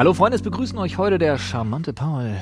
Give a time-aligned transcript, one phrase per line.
[0.00, 2.34] Hallo Freunde, es begrüßen euch heute der charmante Paul,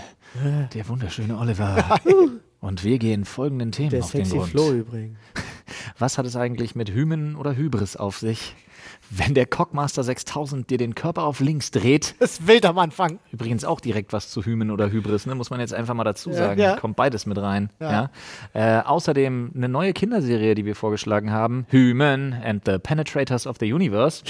[0.72, 1.98] der wunderschöne Oliver.
[2.60, 4.48] Und wir gehen folgenden Themen Der auf den Grund.
[4.48, 5.18] Flo übrigens.
[5.98, 8.54] Was hat es eigentlich mit Hymen oder Hybris auf sich?
[9.10, 13.18] Wenn der Cockmaster 6000 dir den Körper auf links dreht, Das ist wild am Anfang.
[13.32, 15.34] übrigens auch direkt was zu Hymen oder Hybris, ne?
[15.34, 16.60] muss man jetzt einfach mal dazu Ja, sagen.
[16.60, 16.76] ja.
[16.76, 17.70] Kommt beides mit rein.
[17.80, 18.10] Ja.
[18.54, 18.78] Ja.
[18.78, 23.72] Äh, außerdem eine neue Kinderserie, die wir vorgeschlagen haben: Hymen and the Penetrators of the
[23.72, 24.22] Universe.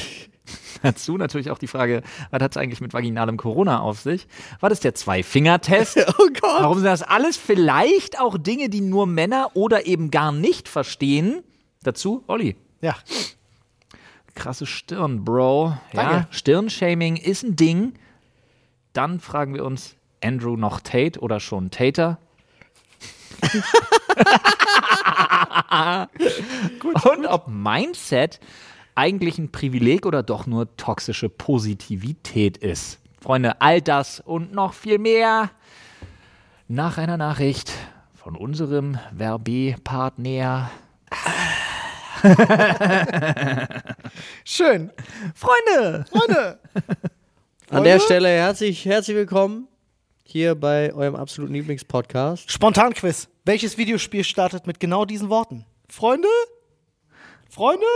[0.83, 4.27] Dazu natürlich auch die Frage, was hat es eigentlich mit vaginalem Corona auf sich?
[4.61, 6.07] Was ist der Zwei-Finger-Test?
[6.21, 6.63] Oh Gott.
[6.63, 11.43] Warum sind das alles vielleicht auch Dinge, die nur Männer oder eben gar nicht verstehen?
[11.83, 12.57] Dazu, Olli.
[12.81, 12.97] Ja.
[14.35, 15.77] Krasse Stirn, Bro.
[15.93, 16.27] Ja, Danke.
[16.31, 17.95] Stirnshaming ist ein Ding.
[18.93, 22.19] Dann fragen wir uns, Andrew noch Tate oder schon Tater?
[27.05, 28.41] Und ob Mindset
[28.99, 32.99] eigentlich ein Privileg oder doch nur toxische Positivität ist.
[33.21, 35.51] Freunde, all das und noch viel mehr
[36.67, 37.73] nach einer Nachricht
[38.13, 40.73] von unserem Verbe-Partner.
[44.45, 44.91] Schön.
[45.33, 46.05] Freunde!
[46.11, 46.59] Freunde.
[47.71, 48.01] An der?
[48.01, 49.69] Stelle herzlich, herzlich willkommen
[50.25, 52.51] hier bei eurem absoluten Lieblingspodcast.
[52.51, 53.29] Spontanquiz.
[53.45, 55.67] Welches Videospiel startet mit genau diesen Worten?
[55.89, 56.27] Freunde?
[57.49, 57.87] Freunde?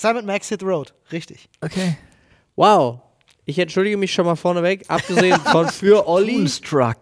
[0.00, 0.94] Simon Max Hit Road.
[1.12, 1.50] Richtig.
[1.60, 1.98] Okay.
[2.56, 3.00] Wow.
[3.44, 6.96] Ich entschuldige mich schon mal vorneweg, abgesehen von für Olli, Moonstruck.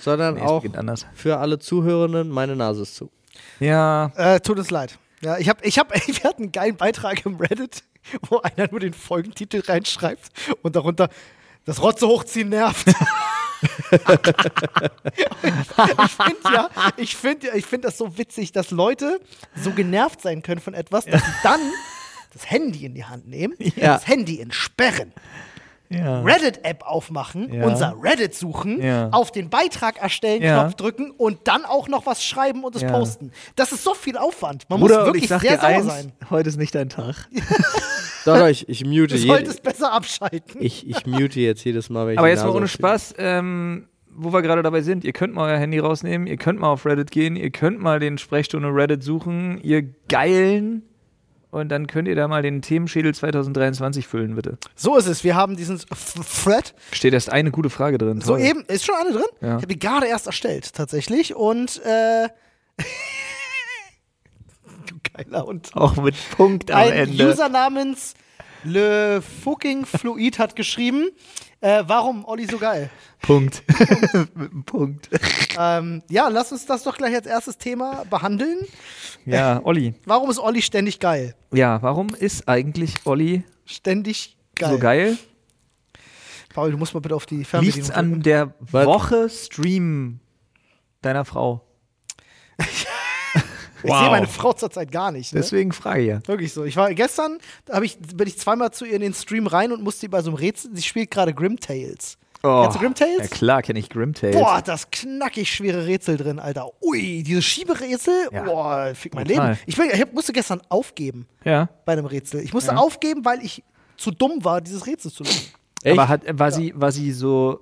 [0.00, 1.04] sondern Nee, es auch anders.
[1.14, 3.10] für alle Zuhörenden, meine Nase ist zu.
[3.60, 4.12] Ja.
[4.16, 4.98] Äh, tut uns leid.
[5.20, 7.82] Ja, ich hab, ich hab, wir hatten einen geilen Beitrag im Reddit,
[8.30, 10.30] wo einer nur den Folgentitel reinschreibt
[10.62, 11.10] und darunter
[11.66, 12.88] das Rotze hochziehen nervt.
[13.90, 14.00] ich
[16.16, 19.20] finde ja, ich finde ja, ich finde das so witzig, dass Leute
[19.54, 21.60] so genervt sein können von etwas, dass sie dann
[22.32, 23.94] das Handy in die Hand nehmen, Ja.
[23.94, 25.12] das Handy entsperren,
[25.90, 26.20] ja.
[26.22, 27.64] Reddit-App aufmachen, Ja.
[27.66, 29.08] unser Reddit suchen, Ja.
[29.10, 30.60] auf den Beitrag erstellen, Ja.
[30.62, 32.90] Knopf drücken und dann auch noch was schreiben und es Ja.
[32.90, 33.32] posten.
[33.56, 34.68] Das ist so viel Aufwand.
[34.68, 36.12] Man Bruder, muss wirklich ich sag sehr sauer eins, sein.
[36.30, 37.28] heute ist nicht dein Tag.
[38.24, 40.60] Doch, doch, ich, ich mute Du solltest besser abschalten.
[40.60, 42.68] ich, ich mute jetzt jedes Mal, wenn ich Aber jetzt mal ohne.
[42.68, 46.60] Spaß, ähm, wo wir gerade dabei sind, ihr könnt mal euer Handy rausnehmen, ihr könnt
[46.60, 50.82] mal auf Reddit gehen, ihr könnt mal den Sprechstunde Reddit suchen, ihr Geilen.
[51.50, 54.58] Und dann könnt ihr da mal den Themenschädel 2023 füllen, bitte.
[54.74, 55.24] So ist es.
[55.24, 55.80] Wir haben diesen
[56.42, 56.74] Thread.
[56.92, 58.20] Steht erst eine gute Frage drin.
[58.20, 58.42] So Toll.
[58.42, 59.24] eben, ist schon eine drin.
[59.40, 59.48] Ja.
[59.48, 61.34] Ich habe die gerade erst erstellt, tatsächlich.
[61.34, 62.28] Und, äh.
[64.86, 65.70] du geiler Hund.
[65.74, 67.30] Auch mit Punkt am Ein Ende.
[67.30, 68.14] User namens
[68.64, 71.10] Le Fucking Fluid hat geschrieben,
[71.60, 72.90] äh, warum Olli so geil?
[73.22, 73.62] Punkt.
[74.66, 75.08] Punkt.
[75.58, 78.60] Ähm, ja, lass uns das doch gleich als erstes Thema behandeln.
[79.26, 79.94] Ja, Olli.
[80.06, 81.34] Warum ist Olli ständig geil?
[81.52, 84.70] Ja, warum ist eigentlich Olli Ständig geil.
[84.70, 85.18] so geil?
[86.54, 88.54] Paul, du musst mal bitte auf die Fernbedienung Liegt's an der?
[88.60, 90.20] Woche Stream
[91.02, 91.67] deiner Frau?
[93.82, 95.32] Ich sehe meine Frau zurzeit gar nicht.
[95.32, 95.40] Ne?
[95.40, 96.20] Deswegen frage ich ja.
[96.26, 96.64] Wirklich so.
[96.64, 97.38] Ich war gestern,
[97.82, 100.36] ich, bin ich zweimal zu ihr in den Stream rein und musste bei so einem
[100.38, 100.70] Rätsel.
[100.74, 102.18] Sie spielt gerade Grim Tales.
[102.40, 103.18] Kennst du Grim Tales?
[103.18, 104.36] Ja klar, kenne ich Grim Tales.
[104.36, 106.68] Boah, das knackig schwere Rätsel drin, Alter.
[106.82, 108.44] Ui, diese Schieberätsel, Ja.
[108.44, 109.48] boah, fick mein Total.
[109.50, 109.60] Leben.
[109.66, 111.68] Ich, bin, ich musste gestern aufgeben Ja.
[111.84, 112.40] bei einem Rätsel.
[112.42, 112.76] Ich musste Ja.
[112.78, 113.64] aufgeben, weil ich
[113.96, 115.48] zu dumm war, dieses Rätsel zu lösen.
[115.82, 115.98] Echt?
[115.98, 117.60] Aber hat, war, sie, war sie so,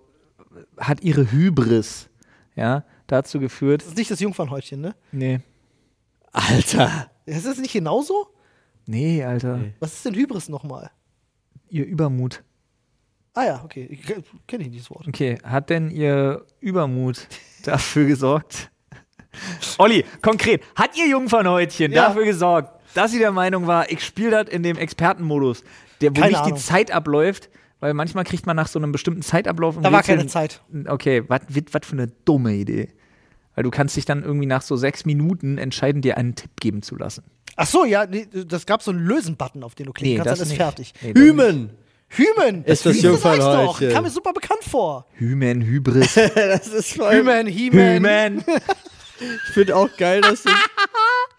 [0.78, 2.08] hat ihre Hybris,
[2.54, 3.80] ja, dazu geführt?
[3.80, 4.94] Das ist nicht das Jungfernhäutchen, ne?
[5.10, 5.40] Nee.
[6.36, 7.10] Alter.
[7.24, 8.28] Ist das nicht genauso?
[8.86, 9.56] Nee, Alter.
[9.56, 9.72] Nee.
[9.80, 10.90] Was ist denn Hybris nochmal?
[11.68, 12.42] Ihr Übermut.
[13.34, 13.86] Ah ja, okay.
[13.90, 14.02] Ich
[14.46, 15.08] kenne ich nicht das Wort.
[15.08, 17.26] Okay, hat denn ihr Übermut
[17.64, 18.70] dafür gesorgt?
[19.78, 22.08] Olli, konkret, hat ihr Jungfernhäutchen Ja.
[22.08, 25.62] dafür gesorgt, dass sie der Meinung war, ich spiele das in dem Expertenmodus,
[26.00, 26.54] der, wo Keine nicht Ahnung.
[26.54, 30.16] die Zeit abläuft, weil manchmal kriegt man nach so einem bestimmten Zeitablauf Da war Rätsel-
[30.16, 30.62] keine Zeit.
[30.86, 31.42] Okay, was
[31.86, 32.88] für eine dumme Idee.
[33.56, 36.82] Weil du kannst dich dann irgendwie nach so sechs Minuten entscheiden, dir einen Tipp geben
[36.82, 37.24] zu lassen.
[37.56, 40.30] Ach so, ja, nee, das gab so einen Lösen-Button, auf den du klicken Nee, kannst,
[40.30, 40.58] das dann ist nicht.
[40.62, 40.94] fertig.
[41.02, 41.70] Nee, Hymen.
[42.08, 42.64] Hymen!
[42.64, 43.80] Ist das Hymen ich doch.
[43.80, 45.06] Kam mir super bekannt vor.
[45.14, 46.14] Hymen, Hybris.
[46.34, 47.12] Das ist voll.
[47.14, 47.94] Hymen, He-Man.
[47.96, 48.44] Hymen.
[49.20, 50.50] Ich finde auch geil, dass du.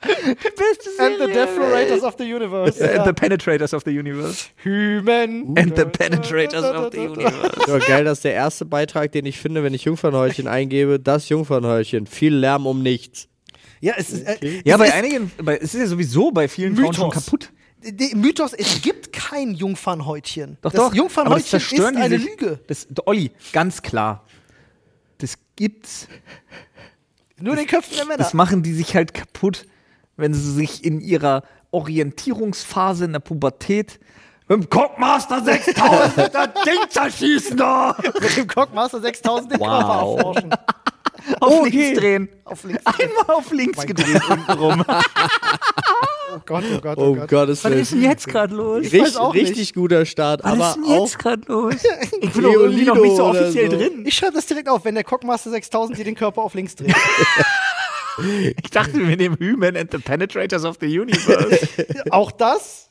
[0.02, 2.80] Beste And the Deflorators of the Universe.
[2.82, 4.50] And the Penetrators of the Universe.
[4.64, 5.58] Hymen.
[5.58, 7.52] And the Penetrators of the Universe.
[7.68, 12.06] Ja, geil, dass der erste Beitrag, den ich finde, wenn ich Jungfernhäutchen eingebe, das Jungfernhäutchen.
[12.06, 13.28] Viel Lärm um nichts.
[13.82, 16.48] Ja, es ist, äh, Ja, es bei ist einigen, bei, es ist ja sowieso bei
[16.48, 17.26] vielen Frauen schon Mythos.
[17.26, 17.50] kaputt.
[17.84, 20.58] der Mythos, es gibt kein Jungfernhäutchen.
[20.62, 20.94] Doch, das doch.
[20.94, 22.60] Jungfernhäutchen das zerstören ist die eine sich, Lüge.
[22.68, 24.24] Das, Olli, ganz klar.
[25.20, 26.08] Das gibt's.
[27.40, 28.18] Nur in den Köpfen der Männer.
[28.18, 29.66] Das machen die sich halt kaputt,
[30.16, 34.00] wenn sie sich in ihrer Orientierungsphase in der Pubertät
[34.48, 37.96] Mit dem Cockmaster 6000 das Ding zerschießen da.
[38.22, 39.68] Mit dem Cockmaster 6000 den Wow.
[39.68, 40.50] Körper erforschen.
[41.40, 41.70] Auf Okay.
[41.70, 42.30] links drehen.
[42.46, 42.84] Auf links.
[42.86, 44.84] Einmal auf links gedreht untenrum.
[46.30, 47.30] Oh Gott, oh Gott, oh, Oh Gott.
[47.30, 48.84] Gottes Was ist denn jetzt gerade los?
[48.84, 49.48] weiß Richtig, auch nicht.
[49.50, 51.76] richtig guter Start, Was aber ist denn jetzt gerade los?
[52.22, 53.78] Ich bin doch irgendwie noch nicht so offiziell so.
[53.78, 54.04] drin.
[54.06, 56.94] Ich schreibe das direkt auf, wenn der Cockmaster 6000 dir den Körper auf links dreht.
[58.62, 61.68] Ich dachte, wir nehmen Human and the Penetrators of the Universe.
[62.12, 62.90] Auch das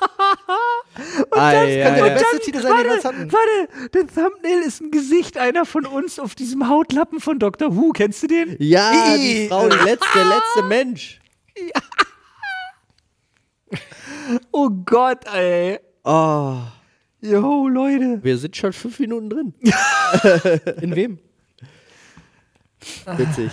[1.30, 2.10] Ei, könnte ei, der ei.
[2.14, 3.32] beste Titel sein, den wir hatten.
[3.32, 7.76] warte, der Thumbnail ist ein Gesicht einer von uns auf diesem Hautlappen von Dr.
[7.76, 7.92] Who.
[7.92, 8.56] Kennst du den?
[8.58, 9.18] Ja, Ih.
[9.18, 11.20] die Frau, die letzte, der letzte Mensch.
[14.52, 15.78] Oh Gott, ey.
[16.04, 16.56] Oh,
[17.20, 18.20] Jo, Leute.
[18.22, 19.54] wir sind schon fünf Minuten drin.
[20.80, 21.18] In wem?
[23.16, 23.50] Witzig.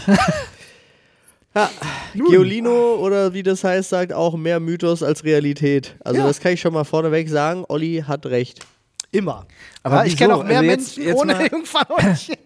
[1.56, 1.70] Ja,
[2.16, 5.96] Geolino oder wie das heißt, sagt auch mehr Mythos als Realität.
[6.04, 6.28] Also Ja.
[6.28, 7.64] das kann ich schon mal vorneweg sagen.
[7.70, 8.66] Olli hat recht.
[9.12, 9.46] Immer.
[9.84, 12.36] Aber ja, ich kenne auch mehr Also jetzt- Menschen jetzt ohne mal- Jungfernhäutchen.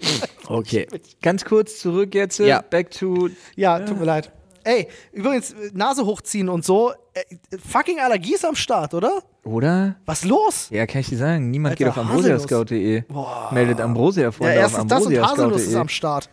[0.50, 0.88] Okay.
[1.22, 2.40] Ganz kurz zurück jetzt.
[2.40, 2.62] Ja.
[2.62, 3.30] Back to.
[3.58, 4.32] ja, tut mir leid.
[4.64, 6.92] Ey, übrigens, Nase hochziehen und so.
[7.14, 7.24] Äh,
[7.70, 9.20] fucking Allergie ist am Start, oder?
[9.44, 9.96] Oder?
[10.06, 10.68] Was los?
[10.72, 11.52] Ja, kann ich dir sagen.
[11.52, 13.04] Niemand Alter, geht auf ambrosiascout.de.
[13.52, 16.30] Meldet Ambrosia-Freunde Ja, auf erstens das und Haselnuss ist am Start.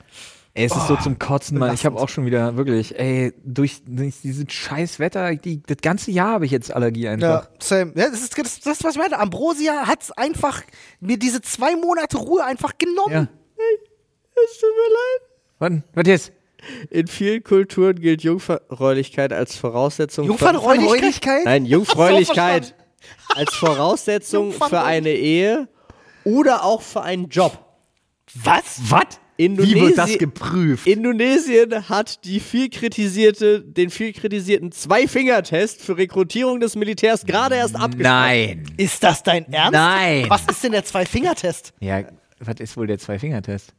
[0.57, 1.75] Ey, es ist so zum Kotzen, Mann.
[1.75, 6.13] Ich habe auch schon wieder wirklich, ey, durch, durch dieses scheiß Wetter, die, das ganze
[6.13, 7.45] Jahr habe ich jetzt Allergie einfach.
[7.45, 7.93] Ja, same.
[7.97, 9.19] Ja, das ist das, das, was ich meinte.
[9.19, 10.63] Ambrosia hat einfach
[11.01, 13.13] mir diese zwei Monate Ruhe einfach genommen.
[13.13, 13.29] Ja.
[14.47, 15.31] Es tut mir leid.
[15.59, 15.83] Wann?
[15.95, 16.33] Was jetzt?
[16.89, 21.43] In vielen Kulturen gilt Jungfräulichkeit als Voraussetzung Jungfernräulichkeit?
[21.43, 22.77] Für, nein, Jungfräulichkeit
[23.35, 25.69] als Voraussetzung für eine Ehe
[26.25, 27.59] oder auch für einen Job.
[28.35, 28.81] Was?
[28.89, 29.21] Was?
[29.37, 30.87] Wie wird das geprüft?
[30.87, 37.75] Indonesien hat die viel kritisierte, den viel kritisierten Zwei-Finger-Test für Rekrutierung des Militärs gerade erst
[37.75, 38.03] abgeschlossen.
[38.03, 38.65] Nein.
[38.77, 39.73] Ist das dein Ernst?
[39.73, 40.27] Nein.
[40.29, 41.73] Was ist denn der Zwei-Finger-Test?
[41.81, 42.05] Ja,
[42.39, 43.75] was ist wohl der Zwei-Finger-Test?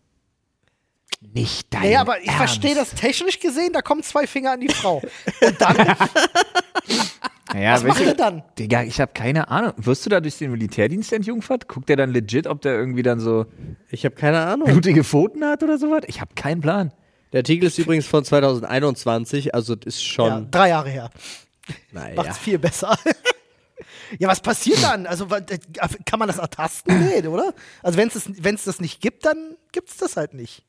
[1.34, 2.38] Nicht dein Naja, aber ich Ernst.
[2.38, 5.02] verstehe das technisch gesehen, da kommen zwei Finger an die Frau.
[7.54, 8.44] Naja, Was macht er dann?
[8.60, 9.74] Digga, ich habe keine Ahnung.
[9.78, 11.68] Wirst du da durch den Militärdienst entjungfert?
[11.70, 13.46] Guckt der dann legit, ob der irgendwie dann so
[13.90, 14.68] Ich habe keine Ahnung.
[14.68, 16.02] blutige Pfoten hat oder sowas?
[16.08, 16.92] Ich habe keinen Plan.
[17.32, 20.52] Der Artikel ist übrigens von 2021, also das ist Ja, schon.
[20.52, 21.10] drei Jahre her.
[21.92, 22.16] Naja.
[22.16, 22.98] Macht's viel besser.
[24.20, 25.06] ja, was passiert dann?
[25.06, 25.58] Also äh,
[26.06, 27.08] kann man das ertasten?
[27.08, 27.54] Nee, oder?
[27.84, 28.08] Also wenn
[28.56, 30.64] es das nicht gibt, dann gibt es das halt nicht.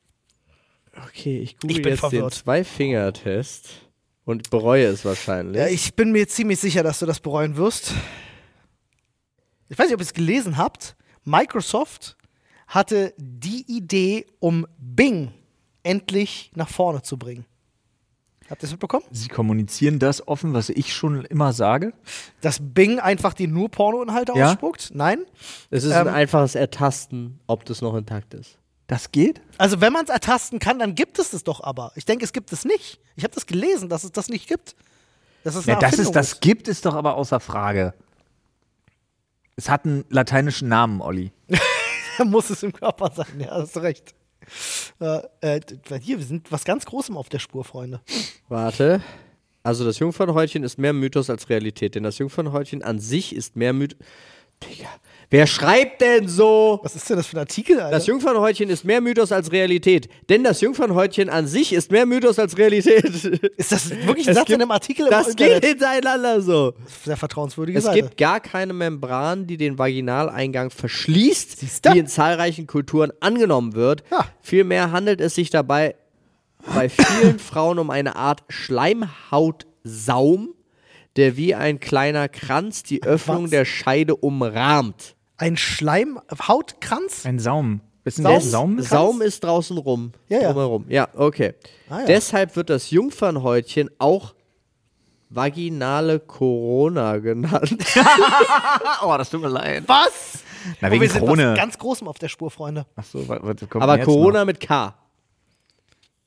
[1.04, 2.32] Okay, ich google Ich bin jetzt verwirrt.
[2.32, 3.68] den Zwei-Finger-Test
[4.24, 5.56] und bereue es wahrscheinlich.
[5.56, 7.92] Ja, ich bin mir ziemlich sicher, dass du das bereuen wirst.
[9.68, 10.96] Ich weiß nicht, ob ihr es gelesen habt.
[11.24, 12.16] Microsoft
[12.66, 15.32] hatte die Idee, um Bing
[15.82, 17.44] endlich nach vorne zu bringen.
[18.48, 19.04] Habt ihr das mitbekommen?
[19.10, 21.92] Sie kommunizieren das offen, was ich schon immer sage.
[22.40, 24.50] Dass Bing einfach die nur Pornoinhalte Ja?
[24.52, 24.92] ausspuckt?
[24.94, 25.24] Nein.
[25.70, 28.58] es ist ähm, ein einfaches Ertasten, ob das noch intakt ist.
[28.86, 29.40] Das geht?
[29.58, 31.92] Also wenn man es ertasten kann, dann gibt es es doch aber.
[31.96, 33.00] Ich denke, es gibt es nicht.
[33.16, 34.76] Ich habe das gelesen, dass es das nicht gibt.
[35.42, 37.94] Dass es Ja, es Erfindung das gibt, ist doch aber außer Frage.
[39.56, 41.32] Es hat einen lateinischen Namen, Olli.
[42.18, 44.14] Da muss es im Körper sein, ja, hast du recht.
[45.00, 45.60] Äh, äh,
[46.00, 48.00] hier, wir sind was ganz Großem auf der Spur, Freunde.
[48.48, 49.00] Warte.
[49.62, 53.72] Also das Jungfernhäutchen ist mehr Mythos als Realität, denn das Jungfernhäutchen an sich ist mehr
[53.72, 53.98] Mythos.
[54.62, 54.88] Digga,
[55.30, 56.80] wer schreibt denn so?
[56.82, 57.90] Was ist denn das für ein Artikel, Alter?
[57.96, 62.38] Das Jungfernhäutchen ist mehr Mythos als Realität, denn das Jungfernhäutchen an sich ist mehr Mythos
[62.38, 63.04] als Realität.
[63.56, 66.74] ist das wirklich ein Es Satz gibt- in einem Artikel Das geht hintereinander so.
[67.04, 68.02] Sehr vertrauenswürdige Es Seite.
[68.02, 74.04] gibt gar keine Membran, die den Vaginaleingang verschließt, wie in zahlreichen Kulturen angenommen wird.
[74.10, 74.26] Ja.
[74.40, 75.94] Vielmehr handelt es sich dabei
[76.74, 80.54] bei vielen Frauen um eine Art Schleimhautsaum,
[81.16, 83.50] der wie ein kleiner Kranz die Öffnung Was?
[83.50, 85.15] der Scheide umrahmt.
[85.36, 87.26] Ein Schleimhautkranz?
[87.26, 87.80] Ein Saum.
[88.04, 88.40] Ist ein Saum?
[88.40, 88.82] Saum?
[88.82, 90.12] Saum ist draußen rum.
[90.28, 90.48] Ja, ja.
[90.52, 90.84] Drumherum.
[90.88, 91.54] Ja, okay.
[91.90, 92.06] Ah, ja.
[92.06, 94.34] Deshalb wird das Jungfernhäutchen auch
[95.28, 97.76] vaginale Corona genannt.
[99.02, 99.84] oh, das tut mir leid.
[99.86, 100.44] Was?
[100.80, 101.50] Na, Oh, wegen wir sind Krone.
[101.50, 102.86] was ganz Großem auf der Spur, Freunde.
[102.96, 104.46] Achso, was, was kommt Aber Corona Noch?
[104.46, 104.94] mit K.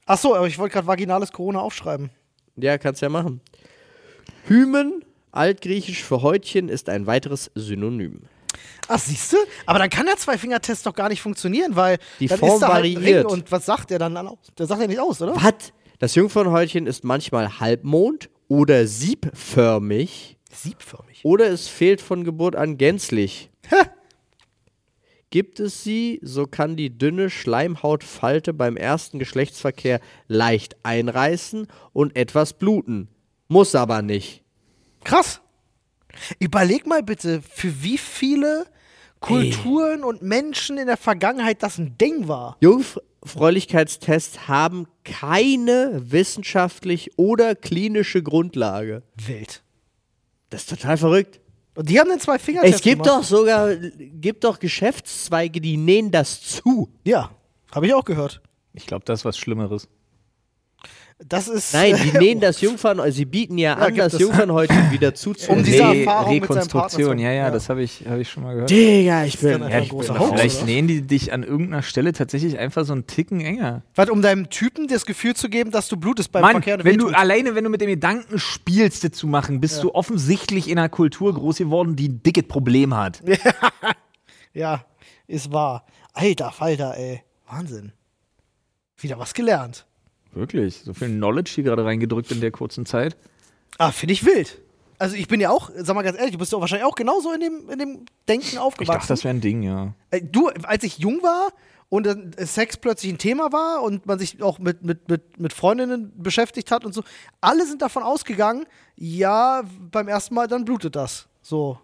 [0.06, 2.10] Achso, aber ich wollte gerade vaginales Corona aufschreiben.
[2.56, 3.42] Ja, kannst ja machen.
[4.48, 8.24] Hymen, altgriechisch für Häutchen, ist ein weiteres Synonym.
[8.92, 9.38] Ach, siehst du?
[9.68, 12.74] Aber dann kann der Zwei-Finger-Test doch gar nicht funktionieren, weil Die dann Form ist da
[12.74, 13.26] halt variiert.
[13.26, 14.40] Und was sagt der dann aus?
[14.58, 15.36] Der sagt ja nicht aus, oder?
[15.36, 15.72] Was?
[16.00, 21.22] Das Jungfernhäutchen ist manchmal halbmond oder siebförmig Siebförmig.
[21.24, 23.52] oder es fehlt von Geburt an gänzlich.
[23.70, 23.76] Hä?
[25.30, 32.54] Gibt es sie, so kann die dünne Schleimhautfalte beim ersten Geschlechtsverkehr leicht einreißen und etwas
[32.54, 33.10] bluten.
[33.48, 34.42] Muss aber nicht.
[35.04, 35.42] Krass.
[36.40, 38.66] Überleg mal bitte, für wie viele
[39.20, 42.58] Kulturen und Menschen in der Vergangenheit das ein Ding war.
[42.62, 49.04] Jungfräulichkeitstests haben keine wissenschaftlich oder klinische Grundlage.
[49.16, 49.62] Wild.
[50.50, 51.40] Das ist total verrückt.
[51.76, 56.12] Und die haben den zwei Finger Es gibt doch sogar, gibt doch Geschäftszweige, die nähen
[56.12, 56.90] das zu.
[57.06, 57.32] Ja,
[57.72, 58.42] habe ich auch gehört.
[58.74, 59.88] Ich glaube, das ist was Schlimmeres.
[61.28, 61.74] Das ist.
[61.74, 64.20] Nein, die nähen das Jungfern, sie bieten ja, an, gibt das.
[64.20, 65.60] Jungfernhäutchen wieder zuzunehmen.
[65.60, 67.52] Um diese Erfahrung mit seinem Partner Rekonstruktion, ja, ja, ja.
[67.52, 68.70] das habe ich, hab ich schon mal gehört.
[68.70, 69.60] Digga, ich bin.
[69.60, 70.66] Ja, ein ich großer bin, Hoax, vielleicht oder?
[70.66, 73.82] nähen die dich an irgendeiner Stelle tatsächlich einfach so einen Ticken enger.
[73.96, 76.84] Was, um deinem Typen das Gefühl zu geben, dass du blutest beim Mann, Verkehr.
[76.86, 80.70] wenn du alleine, wenn du mit dem Gedanken spielst, das zu machen, bist du offensichtlich
[80.70, 83.22] in einer Kultur groß geworden, die ein dickes Problem hat.
[84.54, 84.84] Ja,
[85.28, 85.86] ist wahr.
[86.14, 87.22] Alter Falter, ey.
[87.48, 87.92] Wahnsinn.
[88.98, 89.86] Wieder was gelernt.
[90.34, 93.18] Wirklich, so viel Knowledge hier gerade reingedrückt in der kurzen Zeit.
[93.78, 94.62] Ah, finde ich wild.
[95.00, 97.32] Also ich bin ja auch, sag mal ganz ehrlich, du bist ja wahrscheinlich auch genauso
[97.32, 99.00] in dem, in dem Denken Ich aufgewachsen.
[99.00, 99.94] dachte, das wäre ein Ding, ja.
[100.12, 101.50] Äh, Du, als ich jung war
[101.88, 102.08] und
[102.38, 106.70] Sex plötzlich ein Thema war und man sich auch mit, mit, mit, mit Freundinnen beschäftigt
[106.70, 107.04] hat und so,
[107.42, 108.66] alle sind davon ausgegangen,
[108.98, 111.28] ja, beim ersten Mal dann blutet das.
[111.42, 111.80] So.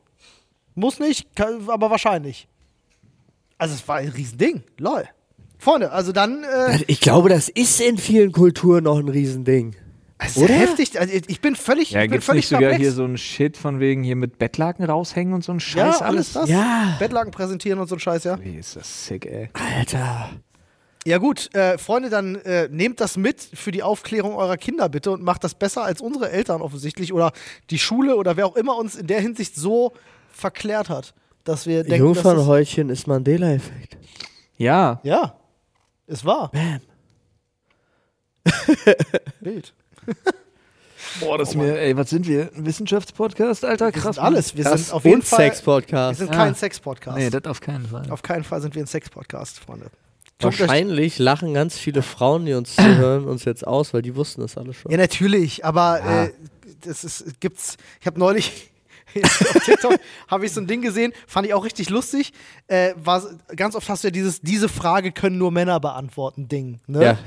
[0.75, 2.50] Muss nicht, kann, aber wahrscheinlich.
[3.58, 4.64] Also es war ein Riesending.
[4.78, 5.08] Lol.
[5.58, 9.76] Freunde, also dann, äh, Ich glaube, das ist in vielen Kulturen noch ein Riesending.
[10.18, 10.54] es ist Oder?
[10.54, 11.00] heftig.
[11.00, 12.82] Also ich bin völlig, Ja, ich bin gibt's völlig nicht sogar perplex.
[12.82, 16.06] hier so ein Shit von wegen hier mit Bettlaken raushängen und so ein Scheiß ja,
[16.06, 16.50] alles das.
[16.50, 16.96] Ja.
[17.00, 18.40] Bettlaken präsentieren und so ein Scheiß, ja.
[18.44, 19.50] Wie ist das sick, ey.
[19.54, 20.30] Alter.
[21.08, 25.12] Ja gut, äh, Freunde, dann äh, nehmt das mit für die Aufklärung eurer Kinder bitte
[25.12, 27.32] und macht das besser als unsere Eltern offensichtlich oder
[27.70, 29.94] die Schule oder wer auch immer uns in der Hinsicht so
[30.32, 33.98] verklärt hat, dass wir denken, Jungfernhäutchen ist Mandela-Effekt.
[34.58, 35.36] Ja, ja,
[36.08, 36.82] es war Bam.
[39.42, 39.74] Bild.
[41.20, 42.52] boah, das ist mir, ey, was sind wir?
[42.56, 43.86] Ein Wissenschaftspodcast, Alter?
[43.88, 44.16] Wir Krass.
[44.16, 46.20] sind alles, wir sind auf jeden und Fall, wir Sex-Podcast.
[46.20, 46.36] sind Ah.
[46.36, 47.18] kein Sex-Podcast.
[47.18, 48.10] Nee, das auf keinen Fall.
[48.12, 49.88] auf keinen Fall sind wir ein Sex-Podcast, Freunde.
[50.42, 54.58] Wahrscheinlich lachen ganz viele Frauen, die uns zuhören, uns jetzt aus, weil die wussten das
[54.58, 54.92] alle schon.
[54.92, 56.24] Ja, natürlich, aber Ja.
[56.26, 56.34] äh,
[56.82, 58.70] das ist, gibt's, ich habe neulich
[59.24, 62.34] auf TikTok habe ich so ein Ding gesehen, fand ich auch richtig lustig.
[62.68, 63.24] Äh, war,
[63.56, 66.80] ganz oft hast du ja dieses, diese Frage können nur Männer beantworten Ding.
[66.88, 67.18] Ne?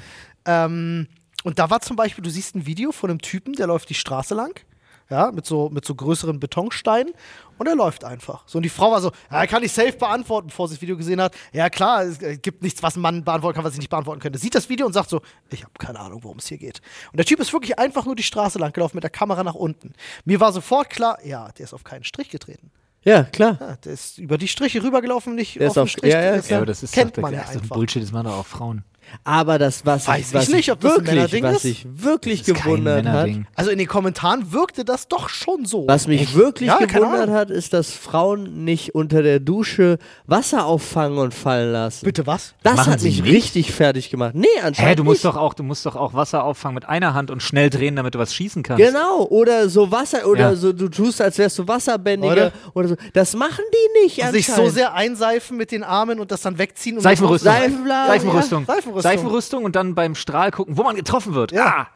[0.47, 0.65] Ja.
[0.65, 1.09] Ähm,
[1.45, 3.95] und da war zum Beispiel, du siehst ein Video von einem Typen, der läuft die
[3.95, 4.61] Straße lang,
[5.11, 7.15] ja, mit so, mit so größeren Betonsteinen
[7.59, 8.43] und er läuft einfach.
[8.47, 10.97] So, und die Frau war so, ja, kann ich safe beantworten, bevor sie das Video
[10.97, 11.35] gesehen hat.
[11.53, 14.21] Ja, klar, es äh, gibt nichts, was ein Mann beantworten kann, was ich nicht beantworten
[14.21, 14.39] könnte.
[14.39, 16.81] Sieht das Video und sagt so, ich habe keine Ahnung, worum es hier geht.
[17.13, 19.55] Und der Typ ist wirklich einfach nur die Straße lang gelaufen mit der Kamera nach
[19.55, 19.93] unten.
[20.25, 22.71] Mir war sofort klar, ja, der ist auf keinen Strich getreten.
[23.05, 23.57] Ja, klar.
[23.61, 26.13] Ja, der ist über die Striche rübergelaufen, nicht Der auf ist den auf- Strich.
[26.13, 27.77] ja, ja, Das Ja, aber das ist kennt doch, man ja ach, so ein einfach.
[27.77, 28.85] Bullshit, das machen doch auch Frauen.
[29.25, 31.65] Aber das, was, Weiß ich was nicht, ob das ein wirklich, Männerding was ist.
[31.65, 33.47] ich wirklich Das ist kein gewundert hat, Männerding.
[33.55, 35.87] Also in den Kommentaren wirkte das doch schon so.
[35.87, 37.35] was mich wirklich Ja, keine gewundert Ahnung.
[37.35, 42.05] hat, ist, dass Frauen nicht unter der Dusche Wasser auffangen und fallen lassen.
[42.05, 42.55] Bitte was?
[42.63, 43.33] Das Machen hat sie mich nicht?
[43.33, 44.35] richtig fertig gemacht.
[44.35, 45.35] Nee, anscheinend Hä, du musst nicht.
[45.35, 48.15] doch auch, du musst doch auch Wasser auffangen mit einer Hand und schnell drehen, damit
[48.15, 48.83] du was schießen kannst.
[48.85, 50.55] Genau, oder so Wasser, oder Ja.
[50.57, 52.53] so, du tust, als wärst du Wasserbändiger Oder?
[52.75, 52.97] oder so.
[53.13, 54.75] Das machen die nicht sich so anscheinend.
[54.75, 56.97] sehr einseifen mit den Armen und das dann wegziehen.
[56.97, 57.53] Und Seifenrüstung.
[57.53, 58.65] Seifenblasen, Seifenrüstung.
[58.69, 58.98] ja, Seifenrüstung.
[59.03, 61.53] Seifenrüstung und dann beim Strahl gucken, wo man getroffen wird.
[61.53, 61.67] Ja.
[61.67, 61.87] Ah,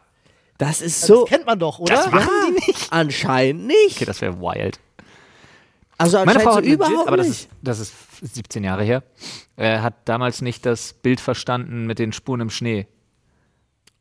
[0.58, 1.24] Das ist Das so.
[1.24, 1.94] kennt man doch, oder?
[1.94, 2.92] Das machen Ja, die nicht.
[2.92, 3.96] Anscheinend nicht.
[3.96, 4.78] Okay, das wäre wild.
[5.98, 9.02] also Meine Frau so hat legit, überhaupt aber das ist, das ist 17 Jahre her,
[9.56, 12.86] äh, hat damals nicht das Bild verstanden mit den Spuren im Schnee.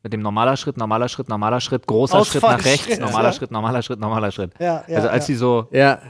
[0.04, 3.32] Mit dem normaler Schritt, normaler Schritt, normaler Schritt, großer Schritt nach rechts, normaler ja.
[3.32, 4.52] Schritt, normaler Schritt, normaler Schritt.
[4.58, 6.00] Ja, ja, also als sie so ja.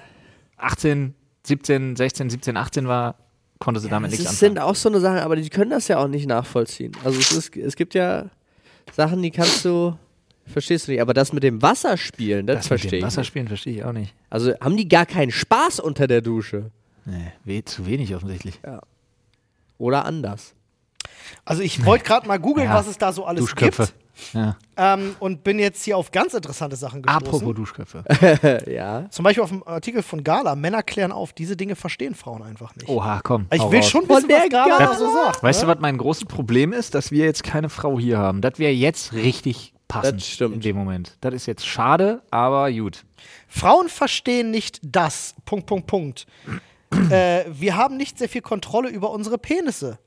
[0.56, 3.16] 18, 17, 16, 17, 18 war,
[3.62, 4.54] konnte sie damit Das nichts anfangen.
[4.56, 6.92] sind auch so eine Sachen, aber die können das ja auch nicht nachvollziehen.
[7.04, 8.26] Also es, ist, es gibt ja
[8.92, 9.96] Sachen, die kannst du,
[10.46, 11.00] verstehst du nicht.
[11.00, 13.02] Aber das mit dem Wasserspielen, das, Das mit verstehe dem ich.
[13.04, 13.06] Nicht.
[13.06, 14.14] Wasserspielen verstehe ich auch nicht.
[14.30, 16.70] Also haben die gar keinen Spaß unter der Dusche.
[17.04, 18.60] Nee, weh, zu wenig offensichtlich.
[19.78, 20.54] Oder anders.
[21.44, 22.74] Also ich wollte gerade mal googeln, Ja.
[22.74, 23.86] was es da so alles Duschköpfe.
[23.86, 23.94] gibt.
[24.32, 24.56] Ja.
[24.76, 27.26] Ähm, und bin jetzt hier auf ganz interessante Sachen gestoßen.
[27.26, 28.04] Apropos Duschköpfe.
[28.66, 29.08] Ja.
[29.10, 30.54] Zum Beispiel auf dem Artikel von Gala.
[30.54, 32.88] Männer klären auf, diese Dinge verstehen Frauen einfach nicht.
[32.88, 33.46] Oha, komm.
[33.52, 33.88] ich will raus.
[33.90, 34.94] schon wissen, was der Gala Gala?
[34.94, 35.42] so sagt.
[35.42, 35.66] Weißt ne?
[35.66, 36.94] du, was mein großes Problem ist?
[36.94, 38.40] Dass wir jetzt keine Frau hier haben.
[38.40, 40.54] Das wäre jetzt richtig passend Das stimmt.
[40.54, 41.16] in dem Moment.
[41.20, 43.04] Das ist jetzt schade, aber gut.
[43.48, 45.34] Frauen verstehen nicht das.
[45.44, 46.26] Punkt, Punkt, Punkt.
[47.10, 49.98] äh, wir haben nicht sehr viel Kontrolle über unsere Penisse.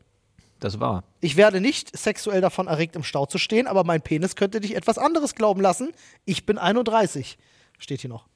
[0.59, 1.03] Das war.
[1.21, 4.75] Ich werde nicht sexuell davon erregt, im Stau zu stehen, aber mein Penis könnte dich
[4.75, 5.91] etwas anderes glauben lassen.
[6.25, 7.37] Ich bin 31.
[7.77, 8.27] Steht hier noch.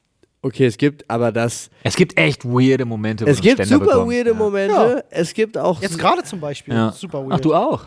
[0.42, 1.70] Okay, es gibt aber das.
[1.84, 4.16] Es gibt echt weirde Momente, wo Es gibt Ständer super bekommst.
[4.16, 4.36] weirde ja.
[4.36, 5.06] Momente.
[5.10, 5.82] Es gibt auch.
[5.82, 6.74] Jetzt gerade zum Beispiel.
[6.74, 6.92] Ja.
[6.92, 7.34] Super weird.
[7.34, 7.86] Ach, du auch?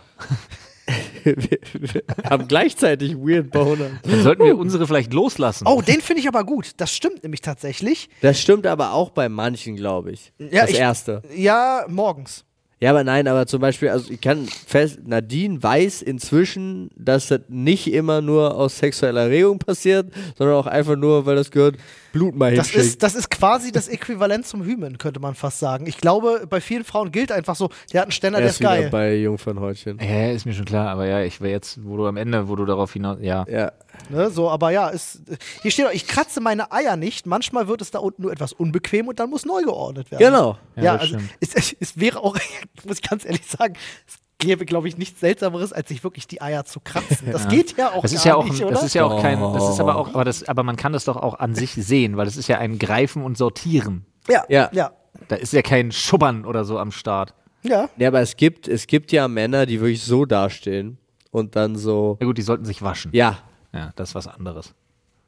[1.25, 1.37] wir,
[1.73, 3.91] wir haben gleichzeitig Weird Boner.
[4.03, 5.67] Dann sollten wir unsere vielleicht loslassen.
[5.67, 6.73] Oh, den finde ich aber gut.
[6.77, 8.11] Das stimmt nämlich tatsächlich.
[8.21, 10.33] Das stimmt aber auch bei manchen, glaube ich.
[10.39, 11.23] Ja, das ich- erste.
[11.35, 12.45] Ja, morgens.
[12.83, 17.43] Ja, aber nein, aber zum Beispiel, also ich kann fest, Nadine weiß inzwischen, dass das
[17.47, 21.77] nicht immer nur aus sexueller Erregung passiert, sondern auch einfach nur, weil das gehört,
[22.13, 25.87] Blut mal Das ist, das ist quasi das Äquivalent zum Hymen, könnte man fast sagen.
[25.87, 28.67] Ich glaube, bei vielen Frauen gilt einfach so, der hat einen Ständer, der Erst ist
[28.67, 28.81] geil.
[28.81, 29.99] wieder bei Jungfernhäutchen.
[29.99, 32.57] Ja, ist mir schon klar, aber ja, ich wäre jetzt, wo du am Ende, wo
[32.57, 33.45] du darauf hinaus, ja.
[33.49, 33.73] Ja.
[34.09, 35.23] Ne, so, aber ja, ist,
[35.63, 37.27] hier steht auch, ich kratze meine Eier nicht.
[37.27, 40.23] Manchmal wird es da unten nur etwas unbequem und dann muss neu geordnet werden.
[40.25, 40.59] Genau.
[40.77, 42.37] Ja, Ja, also es, es wäre auch,
[42.85, 43.75] muss ich ganz ehrlich sagen,
[44.07, 47.29] es gäbe, glaube ich, nichts Seltsameres, als sich wirklich die Eier zu kratzen.
[47.33, 48.73] Das geht ja auch Das ist ja auch, nicht, oder?
[48.73, 51.05] das ist ja auch kein, das ist aber auch, aber das, aber man kann das
[51.07, 54.05] doch auch an sich sehen, weil das ist ja ein Greifen und Sortieren.
[54.29, 54.69] ja, Ja.
[54.73, 54.93] ja,
[55.29, 57.35] Da ist ja kein Schubbern oder so am Start.
[57.63, 57.89] ja.
[57.97, 60.99] Ja, aber es gibt, es gibt ja Männer, die wirklich so dastehen
[61.31, 63.11] und dann so, Ja gut, die sollten sich waschen.
[63.15, 63.39] ja,
[63.73, 64.75] Ja, das ist was anderes.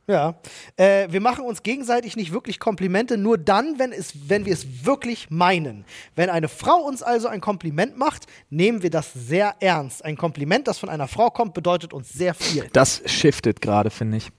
[0.07, 0.35] Ja,
[0.77, 4.85] äh, wir machen uns gegenseitig nicht wirklich Komplimente, nur dann, wenn, es, wenn wir es
[4.85, 5.87] wirklich meinen.
[6.15, 10.05] Wenn eine Frau uns also ein Kompliment macht, nehmen wir das sehr ernst.
[10.05, 12.69] Ein Kompliment, das von einer Frau kommt, bedeutet uns sehr viel.
[12.73, 14.31] Das shiftet gerade, finde ich.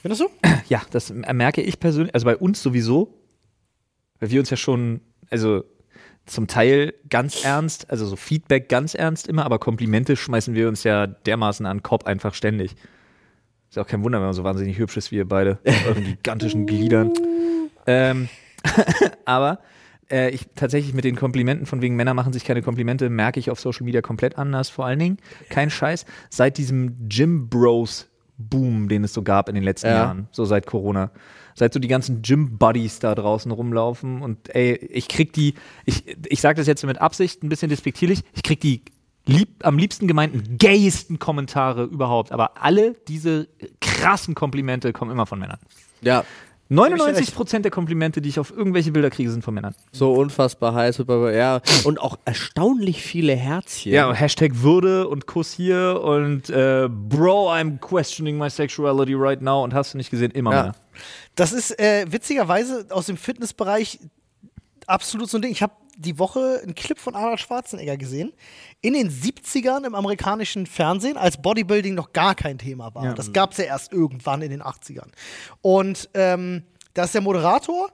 [0.00, 0.28] Findest du?
[0.68, 3.14] Ja, das merke ich persönlich, also bei uns sowieso,
[4.20, 5.64] weil wir uns ja schon, also
[6.26, 10.84] zum Teil ganz ernst, also so Feedback ganz ernst immer, aber Komplimente schmeißen wir uns
[10.84, 12.74] ja dermaßen an den Kopf einfach ständig.
[13.78, 16.04] Ist auch kein Wunder, wenn man so wahnsinnig hübsch ist wie ihr beide, mit euren
[16.04, 17.12] gigantischen Gliedern.
[17.86, 18.28] Ähm,
[19.24, 19.60] aber
[20.10, 23.52] äh, ich tatsächlich mit den Komplimenten von wegen Männer machen sich keine Komplimente, merke ich
[23.52, 24.68] auf Social Media komplett anders.
[24.68, 25.18] Vor allen Dingen,
[25.48, 29.94] kein Scheiß, seit diesem Gym Bros Boom, den es so gab in den letzten Ja.
[29.94, 31.12] Jahren, so seit Corona.
[31.54, 35.54] Seit so die ganzen Gym-Buddies da draußen rumlaufen und ey, ich krieg die,
[35.84, 38.82] ich, ich sage das jetzt mit Absicht, ein bisschen despektierlich, ich krieg die
[39.28, 43.48] lieb, am liebsten gemeinten gaysten Kommentare überhaupt, aber alle diese
[43.80, 45.58] krassen Komplimente kommen immer von Männern.
[46.00, 46.24] ja,
[46.70, 49.74] 99 Prozent der Komplimente, die ich auf irgendwelche Bilder kriege, sind von Männern.
[49.90, 53.92] so unfassbar heiß, ja, und auch erstaunlich viele Herzchen.
[53.92, 59.64] Ja, Hashtag Würde und Kuss hier und äh, Bro, I'm questioning my sexuality right now
[59.64, 60.62] und hast du nicht gesehen, immer Ja.
[60.62, 60.74] Männer.
[61.36, 64.00] Das ist äh, witzigerweise aus dem Fitnessbereich
[64.88, 65.52] absolut so ein Ding.
[65.52, 68.32] Ich habe die Woche einen Clip von Arnold Schwarzenegger gesehen.
[68.80, 73.04] In den 70ern im amerikanischen Fernsehen, als Bodybuilding noch gar kein Thema war.
[73.04, 73.14] Ja.
[73.14, 75.08] Das gab es ja erst irgendwann in den 80ern.
[75.60, 76.62] Und ähm,
[76.94, 77.90] da ist der Moderator,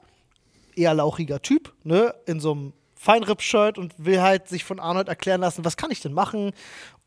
[0.76, 5.40] eher lauchiger Typ, ne, in so einem Feinripp-Shirt und will halt sich von Arnold erklären
[5.40, 6.52] lassen, was kann ich denn machen,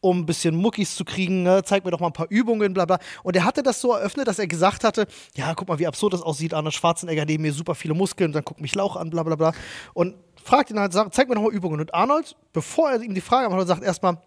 [0.10, 1.62] um ein bisschen Muckis zu kriegen, ne?
[1.64, 3.00] zeig mir doch mal ein paar Übungen, bla bla.
[3.24, 6.14] Und er hatte das so eröffnet, dass er gesagt hatte, ja, guck mal, wie absurd
[6.14, 9.24] das aussieht, Arnold Schwarzenegger neben mir super viele Muskeln, dann guckt mich Lauch an, bla
[9.24, 9.52] bla bla.
[9.94, 11.80] Und fragt ihn halt, sagt, zeig mir doch mal Übungen.
[11.80, 14.18] Und Arnold, bevor er ihm die Frage macht, sagt erstmal,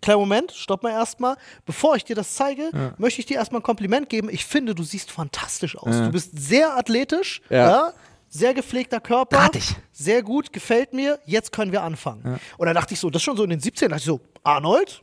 [0.00, 1.36] Kleinen Moment, stopp mal erstmal.
[1.66, 4.28] Bevor ich dir das zeige, möchte ich dir erstmal ein Kompliment geben.
[4.30, 5.90] Ich finde, du siehst fantastisch aus.
[5.96, 7.68] Du bist sehr athletisch, Ja.
[7.68, 7.92] ja.
[8.28, 9.36] sehr gepflegter Körper.
[9.38, 9.74] Drahtig.
[9.90, 11.18] Sehr gut, gefällt mir.
[11.24, 12.38] Jetzt können wir anfangen.
[12.58, 14.20] Und dann dachte ich so, das ist schon so in den 17, dachte ich so,
[14.44, 15.02] Arnold,